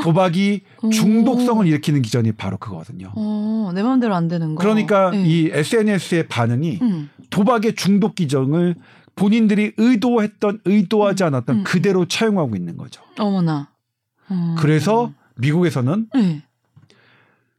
도박이 0.04 0.62
오. 0.82 0.90
중독성을 0.90 1.66
일으키는 1.66 2.02
기전이 2.02 2.34
바로 2.34 2.58
그거거든요. 2.58 3.13
어, 3.16 3.72
내 3.74 3.82
마음대로 3.84 4.16
안 4.16 4.28
되는 4.28 4.56
거. 4.56 4.62
그러니까 4.62 5.12
네. 5.12 5.24
이 5.26 5.50
SNS의 5.52 6.28
반응이 6.28 6.80
음. 6.82 7.10
도박의 7.30 7.76
중독 7.76 8.16
기전을 8.16 8.76
본인들이 9.16 9.74
의도했던 9.78 10.62
의도하지 10.66 11.24
않았던 11.24 11.56
음. 11.58 11.63
그대로 11.63 12.06
차용하고 12.06 12.56
있는 12.56 12.78
거죠. 12.78 13.02
어머나. 13.18 13.72
음. 14.32 14.56
그래서 14.58 15.13
미국에서는 15.38 16.08
네. 16.13 16.44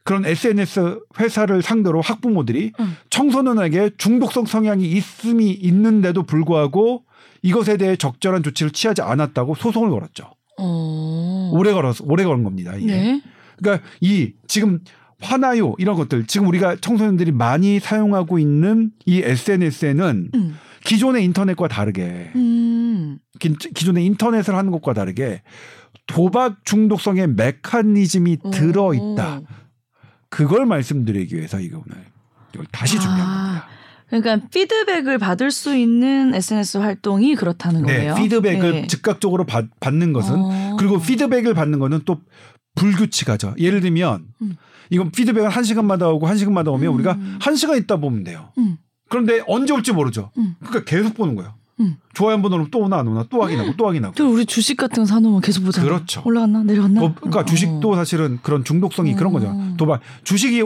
그런 0.09 0.25
SNS 0.25 1.01
회사를 1.19 1.61
상대로 1.61 2.01
학부모들이 2.01 2.71
음. 2.79 2.95
청소년에게 3.11 3.91
중독성 3.99 4.47
성향이 4.47 4.83
있음이 4.83 5.51
있는데도 5.51 6.23
불구하고 6.23 7.03
이것에 7.43 7.77
대해 7.77 7.95
적절한 7.95 8.41
조치를 8.41 8.71
취하지 8.71 9.03
않았다고 9.03 9.53
소송을 9.53 9.91
걸었죠. 9.91 10.31
어. 10.57 11.51
오래 11.53 11.71
걸어서 11.73 12.03
오래 12.07 12.23
걸은 12.23 12.43
겁니다. 12.43 12.73
이게. 12.75 12.87
네. 12.87 13.21
그러니까 13.59 13.85
이 14.01 14.31
지금 14.47 14.79
화나요 15.21 15.75
이런 15.77 15.95
것들 15.95 16.25
지금 16.25 16.47
우리가 16.47 16.77
청소년들이 16.77 17.31
많이 17.31 17.79
사용하고 17.79 18.39
있는 18.39 18.89
이 19.05 19.21
SNS에는 19.23 20.31
음. 20.33 20.57
기존의 20.85 21.23
인터넷과 21.23 21.67
다르게 21.67 22.31
음. 22.35 23.19
기, 23.37 23.53
기존의 23.53 24.03
인터넷을 24.07 24.55
하는 24.55 24.71
것과 24.71 24.93
다르게 24.93 25.43
도박 26.07 26.65
중독성의 26.65 27.27
메커니즘이 27.35 28.37
들어 28.51 28.95
있다. 28.95 29.41
오. 30.29 30.35
그걸 30.35 30.65
말씀드리기 30.65 31.35
위해서 31.35 31.59
이거 31.59 31.81
오늘 31.85 32.05
이걸 32.53 32.65
다시 32.71 32.97
아. 32.97 33.01
준비한 33.01 33.27
겁니다. 33.27 33.67
그러니까 34.09 34.47
피드백을 34.49 35.19
받을 35.19 35.51
수 35.51 35.75
있는 35.75 36.33
SNS 36.33 36.79
활동이 36.79 37.35
그렇다는 37.35 37.83
네, 37.83 37.97
거예요. 37.97 38.15
피드백을 38.15 38.71
네. 38.71 38.87
즉각적으로 38.87 39.45
받, 39.45 39.67
는 39.93 40.13
것은 40.13 40.35
어. 40.35 40.75
그리고 40.79 40.99
피드백을 40.99 41.53
받는 41.53 41.77
거는 41.77 42.01
또 42.05 42.21
불규칙하죠. 42.75 43.55
예를 43.59 43.81
들면 43.81 44.25
음. 44.41 44.55
이건 44.89 45.11
피드백은 45.11 45.49
한 45.49 45.63
시간마다 45.63 46.09
오고 46.09 46.25
한 46.25 46.37
시간마다 46.37 46.71
오면 46.71 46.89
음. 46.89 46.95
우리가 46.95 47.17
한 47.39 47.55
시간 47.55 47.77
있다 47.77 47.97
보면 47.97 48.23
돼요. 48.23 48.51
음. 48.57 48.77
그런데 49.09 49.43
언제 49.47 49.73
올지 49.73 49.91
모르죠. 49.91 50.31
음. 50.37 50.55
그러니까 50.59 50.85
계속 50.85 51.13
보는 51.13 51.35
거예요. 51.35 51.53
음. 51.79 51.97
좋아요 52.13 52.33
한 52.33 52.41
번 52.41 52.51
누르면 52.51 52.71
또 52.71 52.79
오나 52.79 52.97
안 52.99 53.07
오나 53.07 53.25
또 53.29 53.41
확인하고 53.41 53.75
또 53.77 53.87
확인하고. 53.87 54.15
또 54.15 54.31
우리 54.31 54.45
주식 54.45 54.75
같은 54.77 55.03
거 55.03 55.05
사놓으면 55.05 55.41
계속 55.41 55.63
보잖아. 55.63 55.85
그렇죠. 55.87 56.21
올라갔나 56.25 56.63
내려갔나. 56.63 56.99
뭐, 57.01 57.13
그러니까 57.15 57.45
주식도 57.45 57.95
사실은 57.95 58.39
그런 58.43 58.63
중독성이 58.63 59.15
그런 59.15 59.31
거죠. 59.33 59.49
음. 59.49 59.75
도박 59.77 60.01
주식이 60.23 60.63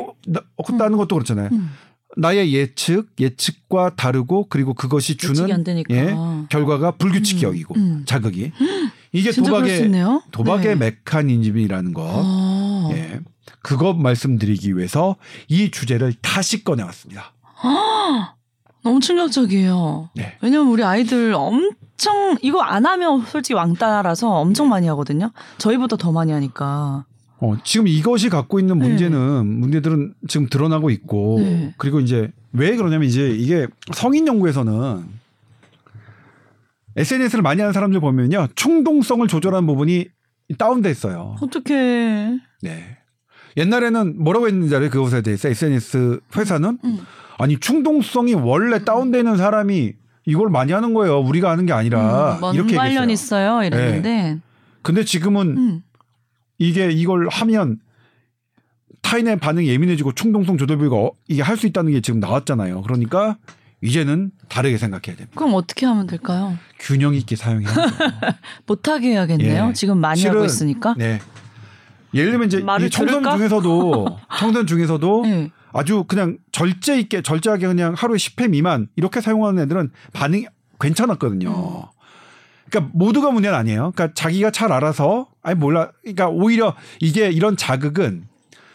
없다는 0.58 0.97
것도 0.97 1.15
그렇잖아요. 1.15 1.49
음. 1.52 1.71
나의 2.15 2.54
예측 2.54 3.10
예측과 3.19 3.95
다르고 3.95 4.47
그리고 4.49 4.73
그것이 4.76 5.17
주는. 5.17 5.47
예, 5.89 6.15
결과가 6.49 6.91
불규칙적이고 6.91 7.76
음. 7.76 8.04
자극이 8.06 8.52
이게 9.12 9.32
도박의. 9.32 9.91
도박의 10.32 10.65
네. 10.65 10.76
메커니즘이라는 10.76 11.93
거. 11.93 12.02
어. 12.06 12.89
예. 12.93 13.19
그것 13.62 13.95
말씀드리기 13.95 14.76
위해서 14.78 15.15
이 15.47 15.71
주제를 15.71 16.13
다시 16.21 16.63
꺼내왔습니다. 16.63 17.34
너무 18.84 19.00
충격적이에요. 19.00 20.10
네. 20.15 20.38
왜냐면 20.41 20.67
우리 20.67 20.84
아이들 20.84 21.34
엄청 21.34 22.38
이거 22.41 22.62
안 22.62 22.86
하면 22.86 23.26
솔직히 23.26 23.54
왕따라서 23.54 24.30
엄청 24.30 24.69
많이 24.69 24.88
하거든요. 24.88 25.32
저희보다 25.58 25.96
더 25.96 26.12
많이 26.12 26.32
하니까. 26.32 27.06
어, 27.39 27.58
지금 27.63 27.88
이것이 27.88 28.30
갖고 28.30 28.60
있는 28.60 28.78
문제는 28.78 29.46
문제들은 29.46 30.13
지금 30.28 30.48
드러나고 30.48 30.89
있고 30.91 31.39
네. 31.39 31.74
그리고 31.78 32.00
이제 32.00 32.32
왜 32.52 32.76
그러냐면 32.76 33.08
이제 33.08 33.30
이게 33.30 33.67
성인 33.93 34.28
연구에서는 34.28 35.04
SNS를 36.96 37.41
많이 37.41 37.60
하는 37.62 37.74
사람들 37.74 38.00
보면요 38.00 38.48
충동성을 38.56 39.28
조절하는 39.28 39.65
부분이 39.65 40.08
다운돼 40.58 40.91
있어요. 40.91 41.36
어떻게? 41.41 41.74
네. 42.62 42.98
옛날에는 43.58 44.22
뭐라고 44.24 44.48
했는지 44.48 44.76
알아요? 44.76 44.89
그것에 44.89 45.22
대해서 45.22 45.48
SNS 45.50 46.19
회사는 46.36 46.80
음. 46.84 47.00
아니 47.44 47.60
충동성이 47.60 48.34
원래 48.36 48.84
다운돼 48.86 49.18
있는 49.20 49.36
사람이 49.36 49.94
이걸 50.26 50.50
많이 50.50 50.72
하는 50.72 50.94
거예요. 50.94 51.20
우리가 51.20 51.52
하는 51.52 51.66
게 51.66 51.74
아니라 51.74 52.40
음, 52.42 52.54
이렇게 52.56 52.78
관련. 52.78 53.10
있어요. 53.10 53.62
이랬는데. 53.64 54.40
근데 54.82 55.04
지금은 55.04 55.58
음. 55.58 55.82
이게 56.58 56.90
이걸 56.90 57.28
하면 57.30 57.80
타인의 59.02 59.40
반응이 59.40 59.68
예민해지고 59.68 60.14
충동성 60.14 60.58
조절부가 60.58 60.96
어- 60.96 61.12
이게 61.28 61.42
할 61.42 61.58
수 61.58 61.68
있다는 61.68 61.92
게 61.92 62.00
지금 62.00 62.22
나왔잖아요. 62.22 62.82
그러니까 62.84 63.36
이제는 63.82 64.32
다르게 64.48 64.78
생각해야 64.78 65.18
됩니다. 65.18 65.32
그럼 65.36 65.54
어떻게 65.56 65.86
하면 65.86 66.08
될까요? 66.08 66.58
균형 66.80 67.14
있게 67.14 67.36
사용해야죠. 67.36 67.82
못하게 68.66 69.10
해야겠네요. 69.12 69.68
예. 69.70 69.74
지금 69.74 69.98
많이 69.98 70.24
하고 70.26 70.40
실은- 70.40 70.46
있으니까. 70.46 70.96
네. 70.98 71.20
예를 72.14 72.32
들면 72.32 72.48
이제 72.48 72.62
청소년? 72.90 73.36
중에서도 73.38 74.18
청소년 74.40 74.68
중에서도 74.68 75.22
네. 75.24 75.52
아주 75.74 76.04
그냥 76.08 76.38
절제 76.52 77.00
있게 77.00 77.22
절제하게 77.22 77.68
그냥 77.68 77.94
하루에 77.98 78.18
10회 78.18 78.50
미만 78.50 78.88
이렇게 78.96 79.20
사용하는 79.22 79.64
애들은 79.64 79.92
반응이 80.14 80.46
괜찮았거든요. 80.80 81.50
음. 81.50 81.82
그러니까 82.70 82.92
모두가 82.96 83.32
문제는 83.32 83.58
아니에요. 83.58 83.92
그러니까 83.96 84.14
자기가 84.14 84.52
잘 84.52 84.72
알아서 84.72 85.28
아니 85.42 85.58
몰라. 85.60 85.92
그러니까 86.02 86.30
오히려 86.30 86.76
이게 87.00 87.30
이런 87.30 87.56
자극은 87.58 88.26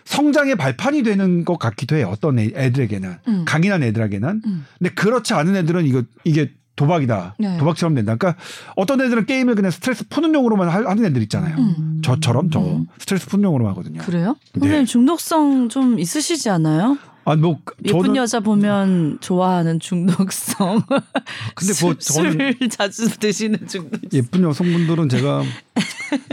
성장의 0.04 0.56
발판이 0.56 1.02
되는 1.02 1.44
것 1.44 1.58
같기도 1.58 1.96
해요. 1.96 2.08
어떤 2.10 2.38
애- 2.38 2.50
애들에게는 2.54 3.16
음. 3.28 3.44
강인한 3.46 3.82
애들에게는. 3.82 4.42
음. 4.46 4.66
근데 4.78 4.94
그렇지 4.94 5.34
않은 5.34 5.54
애들은 5.56 5.84
이거 5.84 6.02
이게 6.24 6.52
도박이다. 6.78 7.34
네. 7.38 7.58
도박처럼 7.58 7.94
된다. 7.94 8.14
그러니까 8.16 8.40
어떤 8.76 9.00
애들은 9.00 9.26
게임을 9.26 9.54
그냥 9.54 9.70
스트레스 9.70 10.08
푸는 10.08 10.32
용으로만 10.34 10.68
하- 10.68 10.88
하는 10.88 11.04
애들 11.04 11.20
있잖아요. 11.22 11.56
음. 11.58 12.00
저처럼 12.04 12.50
저 12.50 12.60
음. 12.60 12.86
스트레스 12.98 13.26
푸는 13.28 13.44
용으로 13.44 13.68
하거든요. 13.68 14.00
그래요? 14.02 14.36
네. 14.54 14.60
선생님 14.60 14.86
중독성 14.86 15.68
좀 15.68 15.98
있으시지 15.98 16.48
않아요? 16.50 16.96
아 17.24 17.36
뭐 17.36 17.58
예쁜 17.84 18.00
저는 18.04 18.16
여자 18.16 18.40
보면 18.40 19.18
좋아하는 19.20 19.78
중독성. 19.80 20.80
근데 21.54 21.72
뭐 21.82 21.92
저는 22.00 22.32
술 22.58 22.68
자주 22.70 23.18
드시는 23.18 23.66
중독. 23.68 24.00
예쁜 24.14 24.42
여성분들은 24.44 25.10
제가 25.10 25.42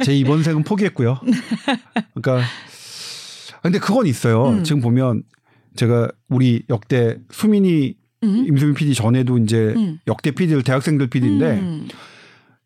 제 0.05 0.15
이번 0.15 0.41
생은 0.43 0.63
포기했고요. 0.63 1.19
그러니까 2.13 2.47
근데 3.61 3.79
그건 3.79 4.05
있어요. 4.07 4.49
음. 4.49 4.63
지금 4.63 4.79
보면 4.81 5.23
제가 5.75 6.09
우리 6.29 6.63
역대 6.69 7.17
수민이 7.31 7.95
음? 8.25 8.45
임수민 8.47 8.73
PD 8.73 8.93
전에도 8.93 9.37
이제 9.37 9.73
음. 9.75 9.99
역대 10.07 10.31
PD들 10.31 10.63
대학생들 10.63 11.07
PD인데 11.07 11.59
음. 11.59 11.87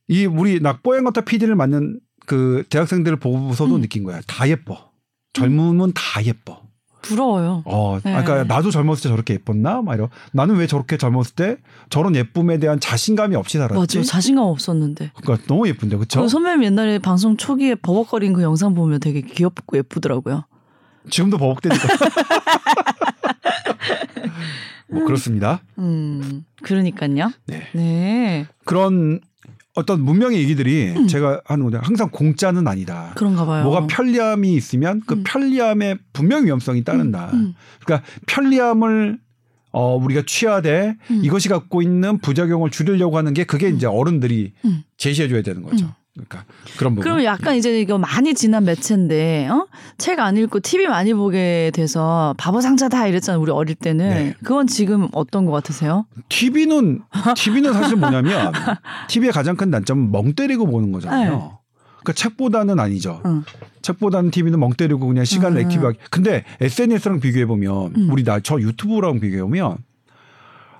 이 0.07 0.25
우리 0.25 0.59
낙보행 0.59 1.03
같은 1.03 1.23
PD를 1.25 1.55
맡는 1.55 1.99
그 2.25 2.63
대학생들을 2.69 3.17
보고서도 3.19 3.75
음. 3.75 3.81
느낀 3.81 4.03
거야. 4.03 4.21
다 4.27 4.47
예뻐. 4.49 4.89
젊으면 5.33 5.93
다 5.93 6.23
예뻐. 6.23 6.61
부러워요. 7.01 7.63
어, 7.65 7.99
네. 8.03 8.13
아까 8.13 8.43
나도 8.43 8.71
젊었을 8.71 9.03
때 9.03 9.09
저렇게 9.09 9.33
예뻤나? 9.35 9.81
막 9.81 9.93
이러. 9.95 10.09
나는 10.33 10.55
왜 10.57 10.67
저렇게 10.67 10.97
젊었을 10.97 11.33
때 11.35 11.57
저런 11.89 12.15
예쁨에 12.15 12.57
대한 12.59 12.79
자신감이 12.79 13.35
없이 13.35 13.57
살았지? 13.57 13.97
맞아. 13.99 14.01
자신감 14.03 14.45
없었는데. 14.45 15.11
그러니까 15.15 15.47
너무 15.47 15.67
예쁜데, 15.67 15.95
그렇죠? 15.95 16.21
그 16.21 16.27
선배님 16.27 16.63
옛날에 16.63 16.99
방송 16.99 17.37
초기에 17.37 17.75
버벅거린 17.75 18.33
그 18.33 18.41
영상 18.41 18.73
보면 18.75 18.99
되게 18.99 19.21
귀엽고 19.21 19.77
예쁘더라고요. 19.77 20.43
지금도 21.09 21.37
버벅대니까. 21.37 21.87
뭐 24.91 25.03
그렇습니다. 25.05 25.61
음, 25.77 26.43
그러니까요. 26.63 27.31
네. 27.47 27.67
네. 27.73 28.47
그런 28.65 29.19
어떤 29.75 30.01
문명의 30.01 30.39
얘기들이 30.39 30.93
음. 30.95 31.07
제가 31.07 31.41
하는 31.45 31.63
건데 31.63 31.79
항상 31.81 32.09
공짜는 32.11 32.67
아니다. 32.67 33.13
그런가 33.15 33.45
봐요. 33.45 33.63
뭐가 33.63 33.87
편리함이 33.87 34.53
있으면 34.53 35.01
그 35.05 35.15
음. 35.15 35.23
편리함에 35.25 35.95
분명 36.11 36.45
위험성이 36.45 36.83
따른다. 36.83 37.29
음, 37.33 37.53
그러니까 37.83 38.05
편리함을 38.27 39.19
어 39.71 39.95
우리가 39.95 40.23
취하되 40.25 40.95
음. 41.11 41.21
이것이 41.23 41.47
갖고 41.47 41.81
있는 41.81 42.17
부작용을 42.17 42.71
줄이려고 42.71 43.17
하는 43.17 43.33
게 43.33 43.43
그게 43.43 43.69
이제 43.69 43.85
어른들이 43.85 44.53
음. 44.65 44.83
제시해 44.97 45.27
줘야 45.29 45.43
되는 45.43 45.61
거죠. 45.61 45.93
음. 46.17 46.25
그러니까 46.27 46.45
그런 46.77 46.95
부분. 46.95 47.03
그럼 47.03 47.23
약간 47.23 47.55
이제 47.55 47.79
이거 47.79 47.97
많이 47.97 48.33
지난 48.33 48.65
매체인데, 48.65 49.47
어? 49.49 49.67
책 49.97 50.19
안 50.19 50.35
읽고 50.37 50.59
TV 50.59 50.87
많이 50.87 51.13
보게 51.13 51.71
돼서 51.73 52.33
바보 52.37 52.61
상자다 52.61 53.07
이랬잖아요. 53.07 53.41
우리 53.41 53.51
어릴 53.51 53.75
때는. 53.75 54.09
네. 54.09 54.35
그건 54.43 54.67
지금 54.67 55.07
어떤 55.13 55.45
것 55.45 55.51
같으세요? 55.51 56.05
TV는 56.29 57.01
TV는 57.35 57.73
사실 57.73 57.95
뭐냐면 57.97 58.51
TV의 59.07 59.31
가장 59.31 59.55
큰 59.55 59.71
단점은 59.71 60.11
멍 60.11 60.33
때리고 60.33 60.65
보는 60.65 60.91
거잖아요. 60.91 61.31
네. 61.31 61.37
그러니까 62.01 62.13
책보다는 62.13 62.79
아니죠. 62.79 63.21
응. 63.25 63.43
책보다는 63.81 64.31
TV는 64.31 64.59
멍 64.59 64.71
때리고 64.73 65.05
그냥 65.07 65.25
시간을 65.25 65.57
음. 65.61 65.65
액티브하게. 65.65 65.97
근데 66.09 66.43
SNS랑 66.61 67.19
비교해 67.19 67.45
보면 67.45 67.93
음. 67.95 68.09
우리 68.11 68.23
나 68.23 68.39
저 68.41 68.59
유튜브랑 68.59 69.19
비교해 69.19 69.41
보면 69.41 69.77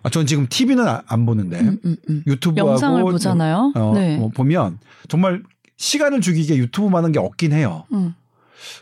아, 0.09 0.11
전 0.11 0.25
지금 0.25 0.47
TV는 0.49 0.87
아- 0.87 1.03
안 1.07 1.25
보는데 1.25 1.59
음, 1.59 1.79
음, 1.85 1.95
음. 2.09 2.23
유튜브하고 2.25 2.71
영상을 2.71 3.01
보잖아요. 3.03 3.73
어, 3.75 3.91
네. 3.93 4.19
어, 4.19 4.29
보면 4.33 4.79
정말 5.07 5.43
시간을 5.77 6.19
죽이게 6.21 6.57
유튜브만 6.57 7.03
한 7.05 7.11
게 7.11 7.19
없긴 7.19 7.53
해요. 7.53 7.85
음. 7.93 8.13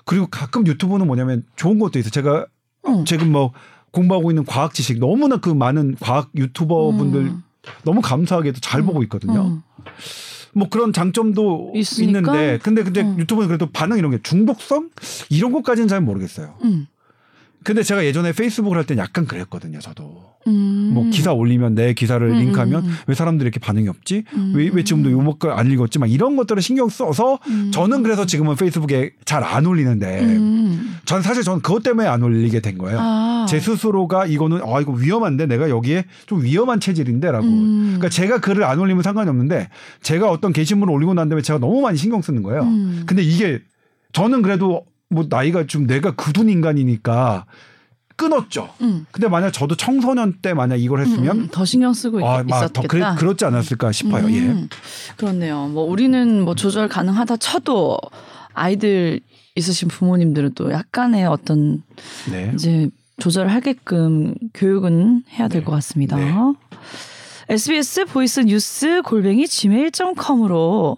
그리고 0.05 0.27
가끔 0.27 0.65
유튜브는 0.65 1.05
뭐냐면 1.05 1.43
좋은 1.55 1.77
것도 1.79 1.99
있어요. 1.99 2.09
제가 2.11 2.45
음. 2.87 3.05
지금 3.05 3.31
뭐 3.31 3.51
공부하고 3.91 4.31
있는 4.31 4.45
과학 4.45 4.73
지식 4.73 4.99
너무나 4.99 5.37
그 5.37 5.49
많은 5.49 5.95
과학 5.99 6.29
유튜버 6.35 6.91
분들 6.91 7.19
음. 7.21 7.43
너무 7.83 8.01
감사하게도 8.01 8.59
잘 8.61 8.81
보고 8.81 9.03
있거든요. 9.03 9.41
음. 9.41 9.61
뭐 10.53 10.69
그런 10.69 10.91
장점도 10.93 11.73
있으니까? 11.75 12.19
있는데 12.19 12.57
근데 12.63 12.83
근데 12.83 13.01
음. 13.01 13.19
유튜브는 13.19 13.47
그래도 13.47 13.69
반응 13.69 13.97
이런 13.97 14.11
게 14.11 14.19
중독성 14.23 14.89
이런 15.29 15.51
것까지는 15.51 15.87
잘 15.87 16.01
모르겠어요. 16.01 16.55
음. 16.63 16.87
근데 17.63 17.83
제가 17.83 18.05
예전에 18.05 18.31
페이스북을 18.31 18.77
할 18.77 18.85
땐 18.85 18.97
약간 18.97 19.25
그랬거든요. 19.25 19.79
저도 19.79 20.26
음. 20.47 20.91
뭐 20.93 21.09
기사 21.09 21.33
올리면 21.33 21.75
내 21.75 21.93
기사를 21.93 22.25
음, 22.25 22.39
링크하면 22.39 22.83
음, 22.83 22.89
음. 22.89 22.95
왜 23.07 23.15
사람들이 23.15 23.47
이렇게 23.47 23.59
반응이 23.59 23.87
없지? 23.87 24.23
음. 24.33 24.53
왜, 24.55 24.69
왜 24.73 24.83
지금도 24.83 25.11
요목걸 25.11 25.51
안 25.51 25.71
읽었지? 25.71 25.99
막 25.99 26.09
이런 26.11 26.35
것들을 26.35 26.61
신경 26.61 26.89
써서 26.89 27.39
음. 27.47 27.71
저는 27.71 28.03
그래서 28.03 28.25
지금은 28.25 28.55
페이스북에 28.55 29.11
잘 29.25 29.47
안 29.47 29.65
올리는데 29.65 30.21
음. 30.21 30.97
전 31.05 31.21
사실 31.21 31.41
저는 31.43 31.61
그것 31.61 31.81
때문에 31.81 32.07
안 32.07 32.21
올리게 32.21 32.59
된 32.59 32.77
거예요. 32.77 32.97
아. 32.99 33.45
제 33.47 33.59
스스로가 33.59 34.25
이거는 34.25 34.59
아 34.63 34.81
이거 34.81 34.91
위험한데 34.91 35.45
내가 35.45 35.69
여기에 35.69 36.05
좀 36.25 36.43
위험한 36.43 36.79
체질인데라고. 36.79 37.45
음. 37.45 37.83
그러니까 37.97 38.09
제가 38.09 38.39
글을 38.39 38.63
안 38.63 38.79
올리면 38.79 39.03
상관이 39.03 39.29
없는데 39.29 39.69
제가 40.01 40.29
어떤 40.29 40.51
게시물을 40.51 40.93
올리고 40.93 41.13
난 41.13 41.29
다음에 41.29 41.41
제가 41.41 41.59
너무 41.59 41.81
많이 41.81 41.97
신경 41.97 42.21
쓰는 42.21 42.43
거예요. 42.43 42.63
음. 42.63 43.03
근데 43.05 43.23
이게 43.23 43.59
저는 44.11 44.41
그래도 44.41 44.85
뭐 45.09 45.25
나이가 45.29 45.65
좀 45.65 45.87
내가 45.87 46.11
굳은 46.11 46.49
인간이니까 46.49 47.45
끊었죠. 48.17 48.69
음. 48.81 49.05
근데 49.11 49.29
만약 49.29 49.51
저도 49.51 49.75
청소년 49.75 50.33
때 50.41 50.53
만약 50.53 50.75
이걸 50.75 50.99
했으면 51.01 51.37
음, 51.37 51.47
더 51.49 51.63
신경 51.63 51.93
쓰고 51.93 52.27
아, 52.27 52.41
있, 52.41 52.47
막더 52.47 52.81
그래, 52.87 52.99
있었겠다. 53.01 53.15
그렇지 53.15 53.45
않았을까 53.45 53.91
싶어요. 53.93 54.29
예. 54.31 54.39
음, 54.39 54.67
그렇네요. 55.15 55.67
뭐 55.67 55.83
우리는 55.83 56.43
뭐 56.43 56.55
조절 56.55 56.89
가능하다 56.89 57.37
쳐도 57.37 57.97
아이들 58.53 59.21
있으신 59.55 59.87
부모님들은 59.87 60.53
또 60.55 60.71
약간의 60.71 61.25
어떤 61.25 61.83
네. 62.29 62.51
이제 62.55 62.89
조절하게끔 63.19 64.35
교육은 64.53 65.23
해야 65.31 65.47
될것 65.47 65.73
같습니다. 65.75 66.17
네. 66.17 66.33
SBS 67.49 68.05
voice 68.05 68.41
news 68.41 69.01
골뱅이 69.03 69.47
gmail.com으로 69.47 70.97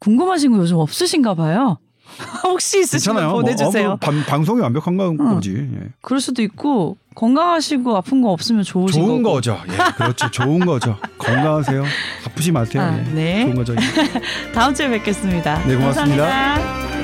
궁금하신 0.00 0.52
거 0.52 0.58
요즘 0.58 0.76
없으신가 0.76 1.34
봐요. 1.34 1.78
혹시 2.44 2.80
있으시면 2.80 3.16
괜찮아요. 3.16 3.32
뭐, 3.32 3.40
보내주세요. 3.42 3.84
어, 3.86 3.88
뭐 3.90 3.96
방, 3.96 4.22
방송이 4.24 4.60
완벽한가 4.60 5.10
보지. 5.10 5.54
예. 5.56 5.88
그럴 6.00 6.20
수도 6.20 6.42
있고 6.42 6.96
건강하시고 7.14 7.96
아픈 7.96 8.22
거 8.22 8.30
없으면 8.30 8.62
좋으신 8.62 9.00
좋은 9.02 9.22
거고. 9.22 9.34
거죠. 9.36 9.58
예, 9.68 9.76
그렇죠. 9.96 10.30
좋은 10.30 10.60
거죠. 10.60 10.96
건강하세요. 11.18 11.84
아프지 12.26 12.52
마세요. 12.52 12.82
아, 12.82 12.98
예. 12.98 13.02
네. 13.12 13.42
좋은 13.44 13.54
거죠. 13.54 13.74
다음 14.54 14.74
주에 14.74 14.88
뵙겠습니다. 14.88 15.64
네, 15.66 15.76
고맙습니다. 15.76 16.26
감사합니다. 16.26 16.97